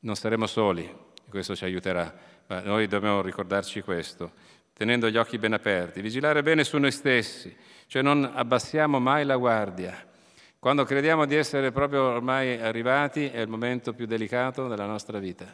Non 0.00 0.16
saremo 0.16 0.46
soli, 0.46 0.90
questo 1.28 1.56
ci 1.56 1.64
aiuterà, 1.64 2.14
ma 2.46 2.60
noi 2.60 2.86
dobbiamo 2.86 3.22
ricordarci 3.22 3.80
questo, 3.82 4.32
tenendo 4.72 5.10
gli 5.10 5.16
occhi 5.16 5.38
ben 5.38 5.52
aperti, 5.52 6.00
vigilare 6.00 6.42
bene 6.42 6.64
su 6.64 6.78
noi 6.78 6.92
stessi, 6.92 7.54
cioè 7.86 8.02
non 8.02 8.30
abbassiamo 8.34 8.98
mai 8.98 9.24
la 9.24 9.36
guardia. 9.36 10.10
Quando 10.58 10.84
crediamo 10.84 11.26
di 11.26 11.34
essere 11.34 11.72
proprio 11.72 12.04
ormai 12.04 12.60
arrivati 12.60 13.26
è 13.26 13.40
il 13.40 13.48
momento 13.48 13.92
più 13.92 14.06
delicato 14.06 14.68
della 14.68 14.86
nostra 14.86 15.18
vita. 15.18 15.46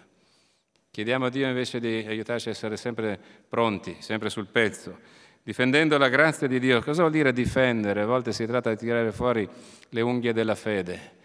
Chiediamo 0.90 1.26
a 1.26 1.30
Dio 1.30 1.46
invece 1.46 1.80
di 1.80 2.04
aiutarci 2.06 2.48
a 2.48 2.52
essere 2.52 2.76
sempre 2.76 3.18
pronti, 3.48 3.96
sempre 4.00 4.30
sul 4.30 4.46
pezzo, 4.46 4.98
difendendo 5.42 5.96
la 5.96 6.08
grazia 6.08 6.46
di 6.46 6.58
Dio. 6.58 6.82
Cosa 6.82 7.00
vuol 7.00 7.12
dire 7.12 7.32
difendere? 7.32 8.02
A 8.02 8.06
volte 8.06 8.32
si 8.32 8.44
tratta 8.46 8.70
di 8.70 8.76
tirare 8.76 9.12
fuori 9.12 9.48
le 9.88 10.00
unghie 10.00 10.32
della 10.32 10.54
fede, 10.54 11.17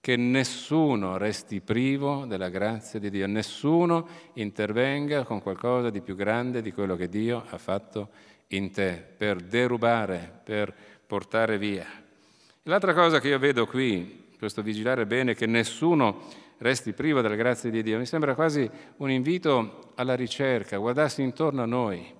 che 0.00 0.16
nessuno 0.16 1.16
resti 1.16 1.60
privo 1.60 2.24
della 2.24 2.48
grazia 2.48 2.98
di 2.98 3.10
Dio, 3.10 3.26
nessuno 3.26 4.06
intervenga 4.34 5.24
con 5.24 5.42
qualcosa 5.42 5.90
di 5.90 6.00
più 6.00 6.14
grande 6.14 6.62
di 6.62 6.72
quello 6.72 6.96
che 6.96 7.08
Dio 7.08 7.44
ha 7.48 7.58
fatto 7.58 8.08
in 8.48 8.70
te 8.70 9.04
per 9.16 9.40
derubare, 9.40 10.40
per 10.44 10.74
portare 11.06 11.58
via. 11.58 11.86
L'altra 12.64 12.94
cosa 12.94 13.20
che 13.20 13.28
io 13.28 13.38
vedo 13.38 13.66
qui, 13.66 14.34
questo 14.38 14.62
vigilare 14.62 15.06
bene, 15.06 15.34
che 15.34 15.46
nessuno 15.46 16.46
resti 16.58 16.92
privo 16.92 17.20
della 17.20 17.34
grazia 17.34 17.70
di 17.70 17.82
Dio, 17.82 17.98
mi 17.98 18.06
sembra 18.06 18.34
quasi 18.34 18.68
un 18.96 19.10
invito 19.10 19.92
alla 19.96 20.14
ricerca, 20.14 20.76
a 20.76 20.78
guardarsi 20.78 21.22
intorno 21.22 21.62
a 21.62 21.66
noi, 21.66 22.14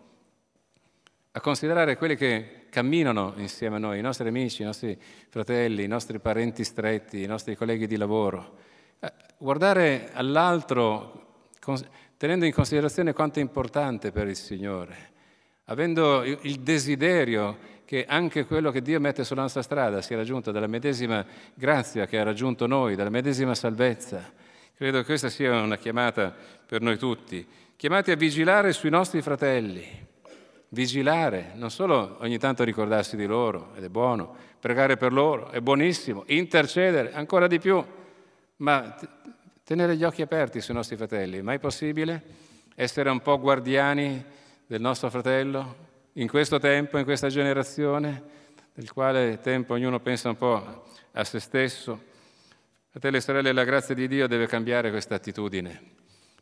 a 1.32 1.40
considerare 1.40 1.96
quelli 1.96 2.16
che 2.16 2.57
camminano 2.70 3.34
insieme 3.36 3.76
a 3.76 3.78
noi, 3.78 3.98
i 3.98 4.02
nostri 4.02 4.28
amici, 4.28 4.62
i 4.62 4.64
nostri 4.64 4.98
fratelli, 5.28 5.84
i 5.84 5.88
nostri 5.88 6.18
parenti 6.18 6.64
stretti, 6.64 7.22
i 7.22 7.26
nostri 7.26 7.56
colleghi 7.56 7.86
di 7.86 7.96
lavoro. 7.96 8.56
Eh, 9.00 9.12
guardare 9.38 10.10
all'altro 10.12 11.46
tenendo 12.16 12.46
in 12.46 12.52
considerazione 12.52 13.12
quanto 13.12 13.38
è 13.38 13.42
importante 13.42 14.10
per 14.10 14.26
il 14.26 14.36
Signore 14.36 15.16
avendo 15.68 16.22
il 16.24 16.60
desiderio 16.60 17.76
che 17.84 18.04
anche 18.06 18.44
quello 18.44 18.70
che 18.70 18.82
Dio 18.82 19.00
mette 19.00 19.24
sulla 19.24 19.42
nostra 19.42 19.62
strada 19.62 20.02
sia 20.02 20.16
raggiunto 20.16 20.50
dalla 20.50 20.66
medesima 20.66 21.24
grazia 21.54 22.06
che 22.06 22.18
ha 22.18 22.22
raggiunto 22.22 22.66
noi, 22.66 22.96
dalla 22.96 23.08
medesima 23.08 23.54
salvezza. 23.54 24.30
Credo 24.76 24.98
che 24.98 25.04
questa 25.04 25.30
sia 25.30 25.60
una 25.62 25.78
chiamata 25.78 26.34
per 26.66 26.82
noi 26.82 26.98
tutti, 26.98 27.46
chiamati 27.76 28.10
a 28.10 28.16
vigilare 28.16 28.72
sui 28.72 28.90
nostri 28.90 29.22
fratelli, 29.22 30.06
vigilare, 30.70 31.52
non 31.54 31.70
solo 31.70 32.16
ogni 32.20 32.38
tanto 32.38 32.64
ricordarsi 32.64 33.16
di 33.16 33.26
loro, 33.26 33.72
ed 33.76 33.84
è 33.84 33.88
buono, 33.88 34.34
pregare 34.60 34.96
per 34.96 35.12
loro, 35.12 35.50
è 35.50 35.60
buonissimo, 35.60 36.24
intercedere 36.26 37.12
ancora 37.12 37.46
di 37.46 37.58
più, 37.58 37.82
ma 38.56 38.96
tenere 39.64 39.96
gli 39.96 40.04
occhi 40.04 40.22
aperti 40.22 40.60
sui 40.60 40.74
nostri 40.74 40.96
fratelli, 40.96 41.42
mai 41.42 41.58
possibile? 41.58 42.22
Essere 42.74 43.10
un 43.10 43.20
po' 43.20 43.38
guardiani 43.38 44.24
del 44.66 44.80
nostro 44.80 45.10
fratello 45.10 45.86
in 46.14 46.28
questo 46.28 46.58
tempo, 46.58 46.98
in 46.98 47.04
questa 47.04 47.28
generazione, 47.28 48.22
nel 48.74 48.92
quale 48.92 49.40
tempo 49.40 49.74
ognuno 49.74 50.00
pensa 50.00 50.28
un 50.28 50.36
po' 50.36 50.84
a 51.12 51.24
se 51.24 51.40
stesso. 51.40 52.00
Fratelli 52.90 53.16
e 53.16 53.20
sorelle, 53.20 53.52
la 53.52 53.64
grazia 53.64 53.94
di 53.94 54.06
Dio 54.06 54.26
deve 54.26 54.46
cambiare 54.46 54.90
questa 54.90 55.16
attitudine. 55.16 55.80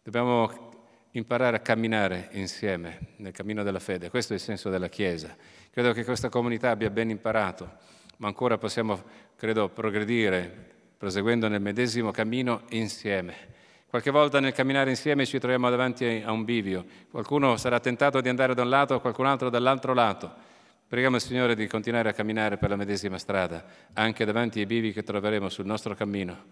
Dobbiamo 0.03 0.76
imparare 1.19 1.57
a 1.57 1.61
camminare 1.61 2.29
insieme 2.33 3.15
nel 3.17 3.33
cammino 3.33 3.63
della 3.63 3.79
fede. 3.79 4.11
Questo 4.11 4.33
è 4.33 4.37
il 4.37 4.43
senso 4.43 4.69
della 4.69 4.89
Chiesa. 4.89 5.35
Credo 5.71 5.93
che 5.93 6.05
questa 6.05 6.29
comunità 6.29 6.71
abbia 6.71 6.91
ben 6.91 7.11
imparato, 7.11 7.79
ma 8.19 8.27
ancora 8.27 8.59
possiamo, 8.59 9.03
credo, 9.37 9.69
progredire 9.69 10.75
proseguendo 10.97 11.49
nel 11.49 11.61
medesimo 11.61 12.11
cammino 12.11 12.63
insieme. 12.71 13.55
Qualche 13.87 14.11
volta 14.11 14.41
nel 14.41 14.53
camminare 14.53 14.91
insieme 14.91 15.25
ci 15.27 15.39
troviamo 15.39 15.71
davanti 15.71 16.23
a 16.25 16.33
un 16.33 16.45
bivio. 16.45 16.85
Qualcuno 17.11 17.57
sarà 17.57 17.81
tentato 17.81 18.21
di 18.21 18.29
andare 18.29 18.55
da 18.55 18.63
un 18.63 18.69
lato, 18.69 19.01
qualcun 19.01 19.27
altro 19.27 19.49
dall'altro 19.49 19.95
lato. 19.95 20.33
Preghiamo 20.89 21.17
il 21.17 21.23
Signore 21.23 21.55
di 21.55 21.67
continuare 21.67 22.11
a 22.11 22.13
camminare 22.13 22.59
per 22.59 22.71
la 22.71 22.77
medesima 22.77 23.19
strada, 23.19 23.65
anche 23.95 24.25
davanti 24.25 24.61
ai 24.61 24.67
bivi 24.67 24.93
che 24.93 25.03
troveremo 25.03 25.49
sul 25.49 25.67
nostro 25.67 25.95
cammino. 25.95 26.45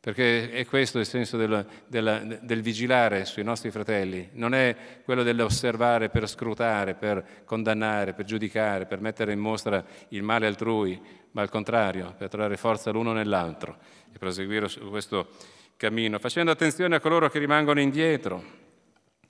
Perché 0.00 0.50
è 0.50 0.64
questo 0.64 0.98
il 0.98 1.04
senso 1.04 1.36
del, 1.36 1.66
del, 1.86 2.38
del 2.42 2.62
vigilare 2.62 3.26
sui 3.26 3.42
nostri 3.42 3.70
fratelli, 3.70 4.30
non 4.32 4.54
è 4.54 4.74
quello 5.04 5.22
dell'osservare 5.22 6.08
per 6.08 6.26
scrutare, 6.26 6.94
per 6.94 7.42
condannare, 7.44 8.14
per 8.14 8.24
giudicare, 8.24 8.86
per 8.86 9.02
mettere 9.02 9.34
in 9.34 9.38
mostra 9.38 9.84
il 10.08 10.22
male 10.22 10.46
altrui, 10.46 10.98
ma 11.32 11.42
al 11.42 11.50
contrario, 11.50 12.14
per 12.16 12.28
trovare 12.30 12.56
forza 12.56 12.90
l'uno 12.90 13.12
nell'altro 13.12 13.76
e 14.10 14.16
proseguire 14.16 14.68
su 14.68 14.88
questo 14.88 15.28
cammino, 15.76 16.18
facendo 16.18 16.50
attenzione 16.50 16.96
a 16.96 17.00
coloro 17.00 17.28
che 17.28 17.38
rimangono 17.38 17.80
indietro 17.80 18.42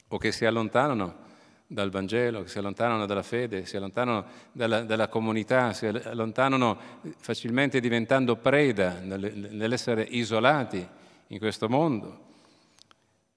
o 0.06 0.18
che 0.18 0.30
si 0.30 0.44
allontanano 0.44 1.28
dal 1.72 1.88
Vangelo, 1.90 2.48
si 2.48 2.58
allontanano 2.58 3.06
dalla 3.06 3.22
fede, 3.22 3.64
si 3.64 3.76
allontanano 3.76 4.26
dalla, 4.50 4.82
dalla 4.82 5.06
comunità, 5.06 5.72
si 5.72 5.86
allontanano 5.86 6.76
facilmente 7.18 7.78
diventando 7.78 8.34
preda 8.34 8.98
nell'essere 8.98 10.02
isolati 10.02 10.84
in 11.28 11.38
questo 11.38 11.68
mondo. 11.68 12.26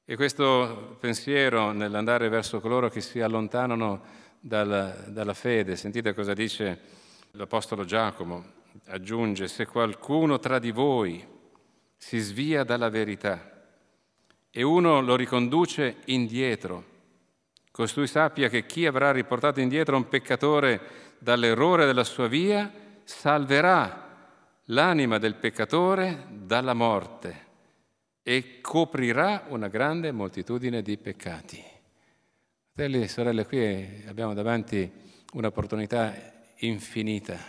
E 0.04 0.16
questo 0.16 0.98
pensiero 1.00 1.74
nell'andare 1.74 2.28
verso 2.28 2.60
coloro 2.60 2.90
che 2.90 3.02
si 3.02 3.22
allontanano 3.22 4.02
dalla, 4.40 4.96
dalla 5.10 5.36
fede, 5.36 5.76
sentite 5.76 6.16
cosa 6.16 6.34
dice 6.34 6.80
l'Apostolo 7.34 7.86
Giacomo, 7.86 8.46
aggiunge, 8.88 9.48
se 9.48 9.68
qualcuno 9.68 10.40
tra 10.40 10.58
di 10.58 10.72
voi 10.72 11.24
si 11.98 12.18
svia 12.18 12.64
dalla 12.64 12.90
verità 12.90 13.64
e 14.50 14.64
uno 14.64 15.02
lo 15.02 15.16
riconduce 15.16 15.98
indietro. 16.06 16.93
Costui 17.74 18.06
sappia 18.06 18.50
che 18.50 18.68
chi 18.68 18.86
avrà 18.86 19.12
riportato 19.12 19.60
indietro 19.60 19.98
un 19.98 20.08
peccatore 20.08 20.80
dall'errore 21.18 21.88
della 21.88 22.04
sua 22.04 22.28
via 22.28 22.72
salverà 23.04 24.30
l'anima 24.66 25.18
del 25.18 25.34
peccatore 25.34 26.28
dalla 26.30 26.76
morte 26.76 27.46
e 28.22 28.62
coprirà 28.62 29.46
una 29.48 29.70
grande 29.70 30.12
moltitudine 30.12 30.84
di 30.84 31.00
peccati. 31.00 31.64
Fratelli 32.74 33.02
e 33.02 33.08
sorelle, 33.08 33.48
qui 33.48 34.04
abbiamo 34.06 34.36
davanti 34.36 34.92
un'opportunità 35.34 36.14
infinita. 36.58 37.40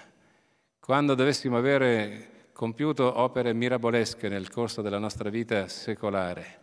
Quando 0.81 1.15
dovessimo 1.15 1.59
avere 1.59 2.49
compiuto 2.55 3.21
opere 3.21 3.53
mirabolesche 3.53 4.31
nel 4.31 4.49
corso 4.49 4.81
della 4.81 4.99
nostra 4.99 5.29
vita 5.29 5.69
secolare 5.69 6.63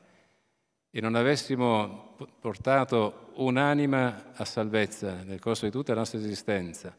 e 0.92 1.00
non 1.00 1.16
avessimo 1.16 2.16
portato 2.40 3.32
un'anima 3.36 4.34
a 4.36 4.46
salvezza 4.46 5.24
nel 5.24 5.40
corso 5.40 5.66
di 5.66 5.72
tutta 5.72 5.94
la 5.94 6.00
nostra 6.00 6.20
esistenza, 6.20 6.94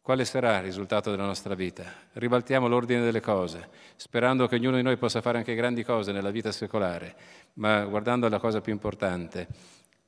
quale 0.00 0.24
sarà 0.24 0.56
il 0.56 0.64
risultato 0.64 1.10
della 1.10 1.26
nostra 1.26 1.54
vita? 1.54 1.84
Ribaltiamo 2.14 2.66
l'ordine 2.66 3.02
delle 3.02 3.20
cose, 3.20 3.68
sperando 3.96 4.48
che 4.48 4.56
ognuno 4.56 4.76
di 4.76 4.82
noi 4.82 4.96
possa 4.96 5.20
fare 5.20 5.36
anche 5.36 5.54
grandi 5.54 5.84
cose 5.84 6.10
nella 6.10 6.30
vita 6.30 6.50
secolare, 6.50 7.14
ma 7.54 7.84
guardando 7.84 8.26
alla 8.26 8.38
cosa 8.38 8.62
più 8.62 8.72
importante, 8.72 9.46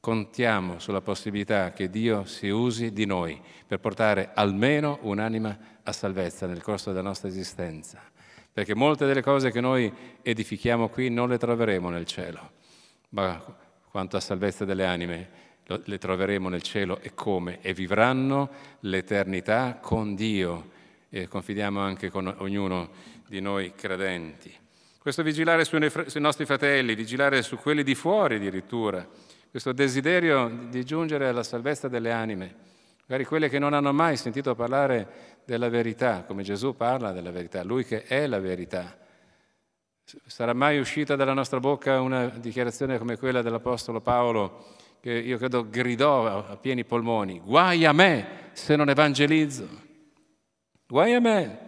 contiamo 0.00 0.78
sulla 0.78 1.02
possibilità 1.02 1.72
che 1.72 1.90
Dio 1.90 2.24
si 2.24 2.48
usi 2.48 2.92
di 2.92 3.04
noi 3.04 3.40
per 3.66 3.78
portare 3.78 4.30
almeno 4.34 4.98
un'anima 5.02 5.58
a 5.82 5.92
salvezza 5.92 6.46
nel 6.46 6.62
corso 6.62 6.90
della 6.90 7.02
nostra 7.06 7.28
esistenza. 7.28 8.00
Perché 8.50 8.74
molte 8.74 9.06
delle 9.06 9.22
cose 9.22 9.50
che 9.50 9.60
noi 9.60 9.92
edifichiamo 10.22 10.88
qui 10.88 11.10
non 11.10 11.28
le 11.28 11.38
troveremo 11.38 11.90
nel 11.90 12.06
cielo, 12.06 12.60
ma 13.12 13.42
quanto 13.90 14.16
a 14.16 14.20
salvezza 14.20 14.64
delle 14.64 14.86
anime 14.86 15.40
le 15.84 15.98
troveremo 15.98 16.48
nel 16.48 16.62
cielo 16.62 16.98
e 17.00 17.14
come, 17.14 17.60
e 17.62 17.72
vivranno 17.72 18.50
l'eternità 18.80 19.78
con 19.80 20.14
Dio 20.14 20.70
e 21.08 21.28
confidiamo 21.28 21.80
anche 21.80 22.10
con 22.10 22.34
ognuno 22.38 22.90
di 23.26 23.40
noi 23.40 23.72
credenti. 23.74 24.54
Questo 24.98 25.22
vigilare 25.22 25.64
sui 25.64 26.20
nostri 26.20 26.44
fratelli, 26.44 26.94
vigilare 26.94 27.42
su 27.42 27.56
quelli 27.56 27.82
di 27.82 27.94
fuori 27.94 28.36
addirittura, 28.36 29.06
questo 29.50 29.72
desiderio 29.72 30.66
di 30.68 30.84
giungere 30.84 31.28
alla 31.28 31.42
salvezza 31.42 31.88
delle 31.88 32.12
anime, 32.12 32.54
magari 33.06 33.24
quelle 33.24 33.48
che 33.48 33.58
non 33.58 33.74
hanno 33.74 33.92
mai 33.92 34.16
sentito 34.16 34.54
parlare 34.54 35.40
della 35.44 35.68
verità, 35.68 36.24
come 36.24 36.42
Gesù 36.42 36.76
parla 36.76 37.12
della 37.12 37.30
verità, 37.30 37.62
lui 37.62 37.84
che 37.84 38.04
è 38.04 38.26
la 38.26 38.38
verità. 38.38 38.96
Sarà 40.26 40.52
mai 40.52 40.78
uscita 40.78 41.16
dalla 41.16 41.32
nostra 41.32 41.58
bocca 41.58 42.00
una 42.00 42.26
dichiarazione 42.26 42.98
come 42.98 43.16
quella 43.16 43.40
dell'Apostolo 43.40 44.00
Paolo 44.00 44.64
che 45.00 45.12
io 45.12 45.38
credo 45.38 45.68
gridò 45.68 46.26
a 46.26 46.56
pieni 46.56 46.84
polmoni, 46.84 47.40
guai 47.40 47.84
a 47.84 47.92
me 47.92 48.50
se 48.52 48.76
non 48.76 48.88
evangelizzo, 48.88 49.66
guai 50.86 51.14
a 51.14 51.20
me, 51.20 51.58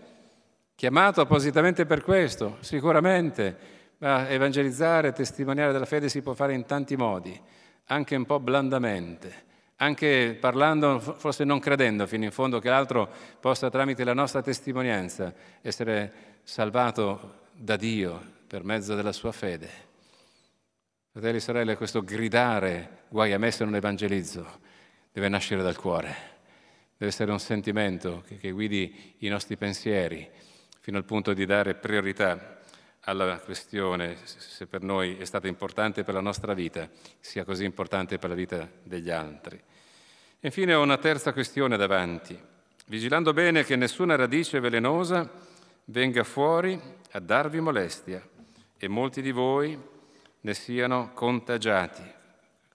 chiamato 0.74 1.20
appositamente 1.20 1.84
per 1.84 2.02
questo, 2.02 2.58
sicuramente, 2.60 3.56
ma 3.98 4.28
evangelizzare, 4.28 5.12
testimoniare 5.12 5.72
della 5.72 5.84
fede 5.84 6.08
si 6.08 6.22
può 6.22 6.34
fare 6.34 6.54
in 6.54 6.64
tanti 6.64 6.94
modi, 6.94 7.40
anche 7.86 8.14
un 8.14 8.24
po' 8.24 8.38
blandamente, 8.38 9.44
anche 9.76 10.36
parlando, 10.38 11.00
forse 11.00 11.42
non 11.42 11.58
credendo 11.58 12.06
fino 12.06 12.24
in 12.24 12.30
fondo 12.30 12.60
che 12.60 12.68
l'altro 12.68 13.08
possa 13.40 13.68
tramite 13.68 14.04
la 14.04 14.14
nostra 14.14 14.42
testimonianza 14.42 15.34
essere 15.60 16.12
salvato 16.44 17.42
da 17.52 17.74
Dio 17.74 18.33
per 18.54 18.62
mezzo 18.62 18.94
della 18.94 19.10
sua 19.10 19.32
fede. 19.32 19.68
Fratelli 21.10 21.38
e 21.38 21.40
sorelle, 21.40 21.76
questo 21.76 22.04
gridare, 22.04 23.06
guai 23.08 23.32
a 23.32 23.38
me 23.38 23.50
se 23.50 23.64
non 23.64 23.74
evangelizzo, 23.74 24.60
deve 25.10 25.28
nascere 25.28 25.60
dal 25.60 25.74
cuore, 25.74 26.14
deve 26.96 27.10
essere 27.10 27.32
un 27.32 27.40
sentimento 27.40 28.22
che, 28.24 28.36
che 28.36 28.52
guidi 28.52 29.16
i 29.18 29.28
nostri 29.28 29.56
pensieri 29.56 30.30
fino 30.78 30.98
al 30.98 31.04
punto 31.04 31.32
di 31.32 31.44
dare 31.46 31.74
priorità 31.74 32.60
alla 33.00 33.40
questione, 33.40 34.18
se 34.22 34.68
per 34.68 34.82
noi 34.82 35.16
è 35.18 35.24
stata 35.24 35.48
importante 35.48 36.04
per 36.04 36.14
la 36.14 36.20
nostra 36.20 36.54
vita, 36.54 36.88
sia 37.18 37.42
così 37.42 37.64
importante 37.64 38.18
per 38.18 38.28
la 38.28 38.36
vita 38.36 38.70
degli 38.84 39.10
altri. 39.10 39.60
Infine 40.38 40.74
ho 40.74 40.82
una 40.84 40.98
terza 40.98 41.32
questione 41.32 41.76
davanti, 41.76 42.40
vigilando 42.86 43.32
bene 43.32 43.64
che 43.64 43.74
nessuna 43.74 44.14
radice 44.14 44.60
velenosa 44.60 45.28
venga 45.86 46.22
fuori 46.22 46.80
a 47.10 47.18
darvi 47.18 47.58
molestia 47.58 48.24
e 48.84 48.88
molti 48.88 49.22
di 49.22 49.30
voi 49.30 49.78
ne 50.40 50.54
siano 50.54 51.10
contagiati. 51.14 52.02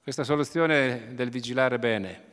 Questa 0.02 0.24
soluzione 0.24 1.10
del 1.14 1.30
vigilare 1.30 1.78
bene, 1.78 2.24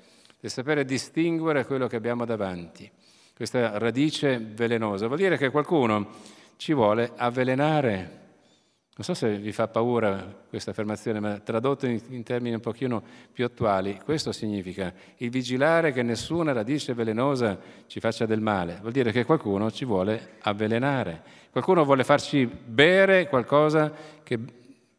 del 0.40 0.50
sapere 0.50 0.85
distinguere 0.87 1.66
quello 1.66 1.87
che 1.87 1.97
abbiamo 1.97 2.25
davanti, 2.25 2.90
questa 3.35 3.76
radice 3.76 4.38
velenosa, 4.38 5.06
vuol 5.06 5.18
dire 5.18 5.37
che 5.37 5.50
qualcuno 5.50 6.09
ci 6.56 6.73
vuole 6.73 7.12
avvelenare. 7.16 8.25
Non 8.98 9.04
so 9.04 9.12
se 9.12 9.37
vi 9.37 9.52
fa 9.52 9.68
paura 9.68 10.44
questa 10.48 10.70
affermazione, 10.70 11.20
ma 11.20 11.38
tradotto 11.38 11.85
in, 11.85 12.00
in, 12.09 12.22
termini 12.22 12.54
un 12.54 12.62
pochino 12.62 13.02
più 13.30 13.44
attuali, 13.44 14.00
questo 14.02 14.32
significa 14.32 14.90
il 15.18 15.28
vigilare 15.28 15.92
che 15.92 16.02
nessuna 16.02 16.52
radice 16.52 16.94
velenosa 16.94 17.59
ci 17.88 18.00
faccia 18.00 18.24
del 18.24 18.40
male. 18.40 18.78
Vuol 18.80 18.92
dire 18.92 19.12
che 19.12 19.26
qualcuno 19.26 19.70
ci 19.70 19.85
vuole 19.85 20.37
avvelenare, 20.40 21.22
qualcuno 21.50 21.85
vuole 21.85 22.04
farci 22.04 22.46
bere 22.46 23.28
qualcosa 23.28 23.92
che 24.22 24.38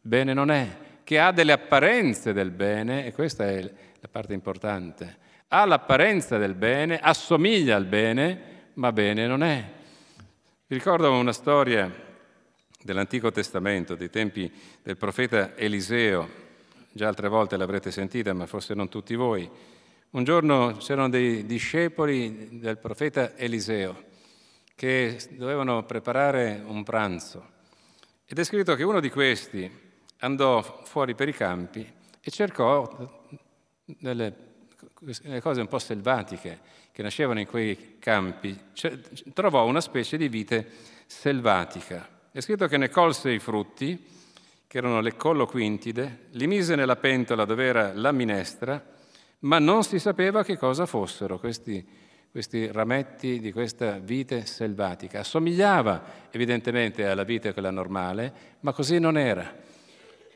bene 0.00 0.32
non 0.32 0.52
è, 0.52 0.76
che 1.02 1.18
ha 1.18 1.32
delle 1.32 1.50
apparenze 1.50 2.32
del 2.32 2.52
bene, 2.52 3.04
e 3.04 3.12
questa 3.12 3.48
è 3.48 3.60
la 3.62 4.08
parte 4.08 4.32
importante. 4.32 5.16
Ha 5.48 5.64
l'apparenza 5.64 6.38
del 6.38 6.54
bene, 6.54 7.00
assomiglia 7.00 7.74
al 7.74 7.86
bene, 7.86 8.40
ma 8.74 8.92
bene 8.92 9.26
non 9.26 9.42
è. 9.42 9.72
Vi 10.68 10.76
ricordo 10.76 11.10
una 11.10 11.32
storia 11.32 12.06
dell'Antico 12.82 13.30
Testamento, 13.30 13.94
dei 13.94 14.10
tempi 14.10 14.50
del 14.82 14.96
profeta 14.96 15.56
Eliseo, 15.56 16.28
già 16.92 17.08
altre 17.08 17.28
volte 17.28 17.56
l'avrete 17.56 17.90
sentita, 17.90 18.32
ma 18.32 18.46
forse 18.46 18.74
non 18.74 18.88
tutti 18.88 19.14
voi. 19.14 19.48
Un 20.10 20.24
giorno 20.24 20.76
c'erano 20.78 21.08
dei 21.08 21.44
discepoli 21.44 22.58
del 22.58 22.78
profeta 22.78 23.36
Eliseo 23.36 24.06
che 24.74 25.18
dovevano 25.30 25.84
preparare 25.84 26.62
un 26.64 26.82
pranzo 26.82 27.56
ed 28.24 28.38
è 28.38 28.44
scritto 28.44 28.74
che 28.74 28.84
uno 28.84 29.00
di 29.00 29.10
questi, 29.10 29.70
andò 30.18 30.62
fuori 30.84 31.14
per 31.14 31.28
i 31.28 31.32
campi 31.32 31.80
e 32.20 32.30
cercò 32.30 33.26
delle 33.84 34.34
cose 35.40 35.60
un 35.60 35.68
po' 35.68 35.78
selvatiche 35.78 36.60
che 36.92 37.02
nascevano 37.02 37.40
in 37.40 37.46
quei 37.46 37.96
campi, 37.98 38.58
cioè, 38.72 38.98
trovò 39.32 39.64
una 39.66 39.80
specie 39.80 40.16
di 40.16 40.28
vite 40.28 40.70
selvatica. 41.06 42.17
È 42.38 42.40
scritto 42.40 42.68
che 42.68 42.76
ne 42.76 42.88
colse 42.88 43.32
i 43.32 43.40
frutti, 43.40 44.00
che 44.68 44.78
erano 44.78 45.00
le 45.00 45.16
colloquintide, 45.16 46.26
li 46.30 46.46
mise 46.46 46.76
nella 46.76 46.94
pentola 46.94 47.44
dove 47.44 47.64
era 47.64 47.92
la 47.92 48.12
minestra, 48.12 48.80
ma 49.40 49.58
non 49.58 49.82
si 49.82 49.98
sapeva 49.98 50.44
che 50.44 50.56
cosa 50.56 50.86
fossero 50.86 51.40
questi, 51.40 51.84
questi 52.30 52.70
rametti 52.70 53.40
di 53.40 53.50
questa 53.50 53.98
vite 53.98 54.46
selvatica. 54.46 55.18
Assomigliava 55.18 56.28
evidentemente 56.30 57.04
alla 57.08 57.24
vite 57.24 57.52
quella 57.52 57.72
normale, 57.72 58.32
ma 58.60 58.72
così 58.72 59.00
non 59.00 59.18
era 59.18 59.52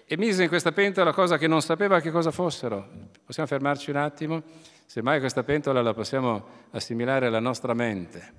e 0.05 0.17
mise 0.17 0.43
in 0.43 0.49
questa 0.49 0.73
pentola 0.73 1.12
cosa 1.12 1.38
che 1.38 1.47
non 1.47 1.62
sapeva 1.62 2.01
che 2.01 2.11
cosa 2.11 2.33
fossero. 2.33 2.85
Possiamo 3.25 3.49
fermarci 3.49 3.91
un 3.91 3.97
attimo? 3.99 4.43
Semmai 4.87 5.21
questa 5.21 5.45
pentola 5.45 5.81
la 5.83 5.95
possiamo 5.95 6.47
assimilare 6.73 7.27
alla 7.27 7.38
nostra 7.38 7.75
mente, 7.75 8.33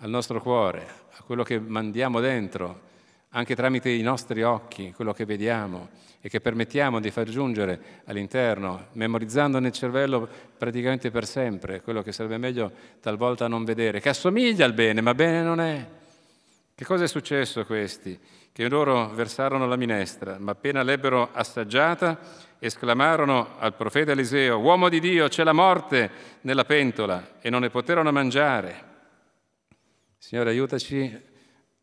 al 0.00 0.10
nostro 0.10 0.38
cuore, 0.42 0.86
a 1.12 1.22
quello 1.22 1.44
che 1.44 1.58
mandiamo 1.58 2.20
dentro, 2.20 2.92
anche 3.30 3.54
tramite 3.54 3.90
i 3.90 4.02
nostri 4.02 4.42
occhi, 4.42 4.92
quello 4.92 5.12
che 5.12 5.24
vediamo 5.24 5.88
e 6.20 6.28
che 6.28 6.40
permettiamo 6.40 7.00
di 7.00 7.10
far 7.10 7.28
giungere 7.28 8.02
all'interno, 8.06 8.86
memorizzando 8.92 9.58
nel 9.60 9.72
cervello 9.72 10.28
praticamente 10.58 11.10
per 11.10 11.26
sempre 11.26 11.82
quello 11.82 12.02
che 12.02 12.12
sarebbe 12.12 12.38
meglio 12.38 12.72
talvolta 13.00 13.46
non 13.46 13.64
vedere, 13.64 14.00
che 14.00 14.08
assomiglia 14.08 14.64
al 14.64 14.72
bene, 14.72 15.00
ma 15.00 15.14
bene 15.14 15.42
non 15.42 15.60
è. 15.60 15.86
Che 16.74 16.84
cosa 16.84 17.04
è 17.04 17.08
successo 17.08 17.60
a 17.60 17.64
questi? 17.64 18.18
Che 18.52 18.68
loro 18.68 19.08
versarono 19.10 19.66
la 19.66 19.76
minestra, 19.76 20.36
ma 20.38 20.52
appena 20.52 20.82
l'ebbero 20.82 21.30
assaggiata, 21.32 22.18
esclamarono 22.58 23.58
al 23.58 23.74
profeta 23.74 24.12
Eliseo, 24.12 24.58
uomo 24.58 24.88
di 24.88 24.98
Dio, 24.98 25.28
c'è 25.28 25.44
la 25.44 25.52
morte 25.52 26.10
nella 26.42 26.64
pentola, 26.64 27.36
e 27.40 27.50
non 27.50 27.60
ne 27.60 27.70
poterono 27.70 28.10
mangiare. 28.12 28.84
Signore, 30.18 30.50
aiutaci 30.50 31.34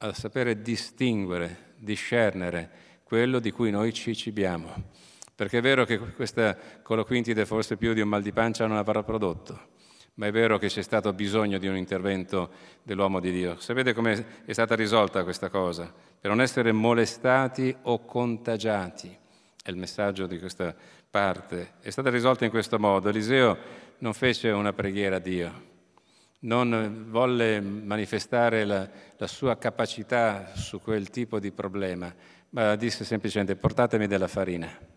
a 0.07 0.13
sapere 0.13 0.61
distinguere, 0.61 1.73
discernere 1.77 2.69
quello 3.03 3.39
di 3.39 3.51
cui 3.51 3.71
noi 3.71 3.93
ci 3.93 4.15
cibiamo. 4.15 4.91
Perché 5.35 5.59
è 5.59 5.61
vero 5.61 5.85
che 5.85 5.97
questa 5.97 6.57
coloquintide 6.81 7.45
forse 7.45 7.77
più 7.77 7.93
di 7.93 8.01
un 8.01 8.09
mal 8.09 8.21
di 8.21 8.31
pancia 8.31 8.67
non 8.67 8.77
avrà 8.77 9.03
prodotto 9.03 9.71
ma 10.15 10.27
è 10.27 10.31
vero 10.31 10.59
che 10.59 10.67
c'è 10.67 10.83
stato 10.83 11.11
bisogno 11.11 11.57
di 11.57 11.67
un 11.67 11.75
intervento 11.75 12.51
dell'uomo 12.83 13.19
di 13.19 13.31
Dio. 13.31 13.59
Sapete 13.59 13.93
come 13.93 14.43
è 14.45 14.53
stata 14.53 14.75
risolta 14.75 15.23
questa 15.23 15.49
cosa? 15.49 15.91
Per 16.19 16.29
non 16.29 16.39
essere 16.39 16.71
molestati 16.71 17.75
o 17.83 18.05
contagiati, 18.05 19.17
è 19.63 19.69
il 19.71 19.75
messaggio 19.75 20.27
di 20.27 20.37
questa 20.37 20.75
parte. 21.09 21.73
È 21.79 21.89
stata 21.89 22.11
risolta 22.11 22.45
in 22.45 22.51
questo 22.51 22.77
modo. 22.77 23.09
Eliseo 23.09 23.57
non 23.99 24.13
fece 24.13 24.49
una 24.49 24.71
preghiera 24.71 25.15
a 25.15 25.19
Dio, 25.19 25.72
non 26.43 27.07
volle 27.09 27.59
manifestare 27.61 28.65
la, 28.65 28.87
la 29.17 29.27
sua 29.27 29.57
capacità 29.57 30.53
su 30.55 30.81
quel 30.81 31.09
tipo 31.09 31.39
di 31.39 31.51
problema, 31.51 32.13
ma 32.51 32.75
disse 32.75 33.03
semplicemente 33.03 33.55
portatemi 33.55 34.07
della 34.07 34.27
farina 34.27 34.91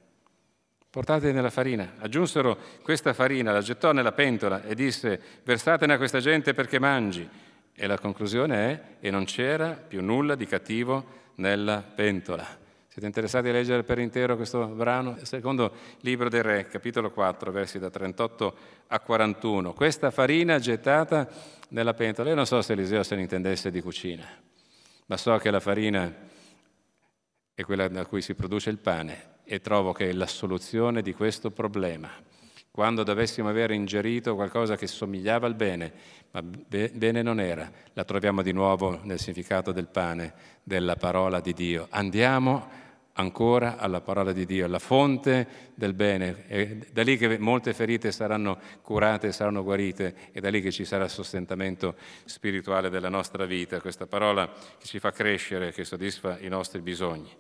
portate 0.97 1.31
nella 1.31 1.51
farina. 1.51 1.97
Aggiunsero 1.99 2.57
questa 2.83 3.13
farina, 3.13 3.53
la 3.53 3.61
gettò 3.61 3.93
nella 3.93 4.13
pentola 4.13 4.63
e 4.63 4.75
disse 4.75 5.21
versatene 5.45 5.93
a 5.93 5.99
questa 5.99 6.21
gente 6.21 6.55
perché 6.55 6.79
mangi. 6.79 7.29
E 7.75 7.87
la 7.87 7.99
conclusione 7.99 8.57
è 8.57 8.81
e 9.01 9.11
non 9.11 9.27
c'era 9.27 9.73
più 9.73 10.03
nulla 10.03 10.35
di 10.35 10.47
cattivo 10.47 11.05
nella 11.35 11.83
pentola. 11.83 12.66
Siete 12.97 13.11
interessati 13.11 13.49
a 13.51 13.53
leggere 13.53 13.83
per 13.83 13.99
intero 13.99 14.37
questo 14.37 14.69
brano? 14.69 15.19
Secondo 15.21 15.71
libro 16.01 16.31
del 16.31 16.43
Re, 16.43 16.67
capitolo 16.67 17.11
4, 17.11 17.53
versi 17.53 17.79
da 17.79 17.91
38 17.91 18.57
a 18.87 19.01
41. 19.01 19.75
Questa 19.75 20.11
farina 20.11 20.59
gettata 20.59 21.29
nella 21.69 21.93
pentola. 21.93 22.31
Io 22.31 22.35
non 22.35 22.47
so 22.47 22.63
se 22.63 22.73
Eliseo 22.73 23.03
se 23.03 23.15
ne 23.15 23.21
intendesse 23.21 23.71
di 23.71 23.83
cucina, 23.83 24.25
ma 25.05 25.17
so 25.19 25.37
che 25.37 25.51
la 25.51 25.61
farina 25.61 26.11
è 27.53 27.63
quella 27.65 27.87
da 27.89 28.07
cui 28.07 28.23
si 28.23 28.33
produce 28.33 28.71
il 28.71 28.79
pane 28.79 29.41
e 29.45 29.61
trovo 29.61 29.93
che 29.93 30.09
è 30.09 30.13
la 30.15 30.27
soluzione 30.27 31.03
di 31.03 31.13
questo 31.13 31.51
problema. 31.51 32.09
Quando 32.71 33.03
dovessimo 33.03 33.51
aver 33.51 33.73
ingerito 33.73 34.35
qualcosa 34.35 34.77
che 34.77 34.87
somigliava 34.87 35.47
al 35.47 35.55
bene, 35.55 35.93
ma 36.31 36.41
bene 36.43 37.21
non 37.21 37.41
era, 37.41 37.71
la 37.93 38.05
troviamo 38.05 38.41
di 38.41 38.53
nuovo 38.53 39.01
nel 39.03 39.19
significato 39.19 39.71
del 39.71 39.89
pane, 39.89 40.33
della 40.63 40.97
parola 40.97 41.41
di 41.41 41.53
Dio. 41.53 41.89
Andiamo 41.91 42.85
ancora 43.19 43.77
alla 43.77 44.01
parola 44.01 44.33
di 44.33 44.45
Dio, 44.47 44.67
la 44.67 44.79
fonte 44.79 45.73
del 45.75 45.95
bene. 45.95 46.47
È 46.47 46.67
da 46.93 47.03
lì 47.03 47.17
che 47.17 47.39
molte 47.39 47.73
ferite 47.75 48.13
saranno 48.13 48.59
curate, 48.83 49.33
saranno 49.33 49.63
guarite, 49.63 50.15
è 50.33 50.41
da 50.41 50.51
lì 50.51 50.61
che 50.61 50.71
ci 50.71 50.85
sarà 50.85 51.05
il 51.05 51.11
sostentamento 51.11 51.97
spirituale 52.25 52.91
della 52.91 53.09
nostra 53.09 53.45
vita, 53.45 53.81
questa 53.81 54.07
parola 54.07 54.47
che 54.47 54.87
ci 54.87 54.99
fa 54.99 55.13
crescere, 55.13 55.73
che 55.73 55.85
soddisfa 55.85 56.39
i 56.41 56.49
nostri 56.49 56.81
bisogni. 56.81 57.31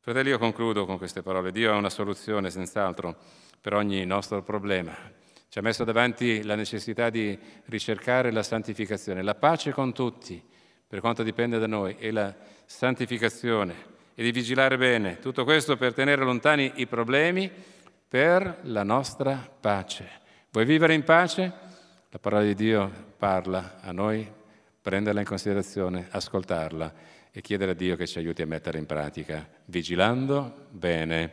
Fratelli, 0.00 0.30
io 0.30 0.38
concludo 0.38 0.84
con 0.84 0.98
queste 0.98 1.22
parole. 1.22 1.50
Dio 1.50 1.72
ha 1.72 1.76
una 1.76 1.90
soluzione 1.90 2.50
senz'altro 2.50 3.16
per 3.60 3.74
ogni 3.74 4.04
nostro 4.04 4.42
problema. 4.42 4.94
Ci 5.48 5.58
ha 5.58 5.62
messo 5.62 5.84
davanti 5.84 6.42
la 6.42 6.56
necessità 6.56 7.10
di 7.10 7.38
ricercare 7.66 8.30
la 8.30 8.42
santificazione, 8.42 9.22
la 9.22 9.34
pace 9.34 9.72
con 9.72 9.92
tutti, 9.92 10.42
per 10.86 11.00
quanto 11.00 11.22
dipende 11.22 11.58
da 11.58 11.66
noi, 11.66 11.96
e 11.98 12.10
la 12.10 12.34
santificazione 12.66 13.92
e 14.14 14.22
di 14.22 14.32
vigilare 14.32 14.76
bene. 14.76 15.18
Tutto 15.18 15.44
questo 15.44 15.76
per 15.76 15.92
tenere 15.92 16.24
lontani 16.24 16.72
i 16.76 16.86
problemi 16.86 17.50
per 18.08 18.58
la 18.62 18.82
nostra 18.82 19.48
pace. 19.60 20.08
Vuoi 20.50 20.64
vivere 20.64 20.94
in 20.94 21.02
pace? 21.02 21.52
La 22.10 22.18
parola 22.18 22.44
di 22.44 22.54
Dio 22.54 22.90
parla 23.16 23.80
a 23.80 23.90
noi, 23.90 24.30
prenderla 24.80 25.20
in 25.20 25.26
considerazione, 25.26 26.06
ascoltarla 26.10 26.94
e 27.32 27.40
chiedere 27.40 27.72
a 27.72 27.74
Dio 27.74 27.96
che 27.96 28.06
ci 28.06 28.18
aiuti 28.18 28.42
a 28.42 28.46
metterla 28.46 28.78
in 28.78 28.86
pratica, 28.86 29.48
vigilando 29.64 30.66
bene. 30.70 31.32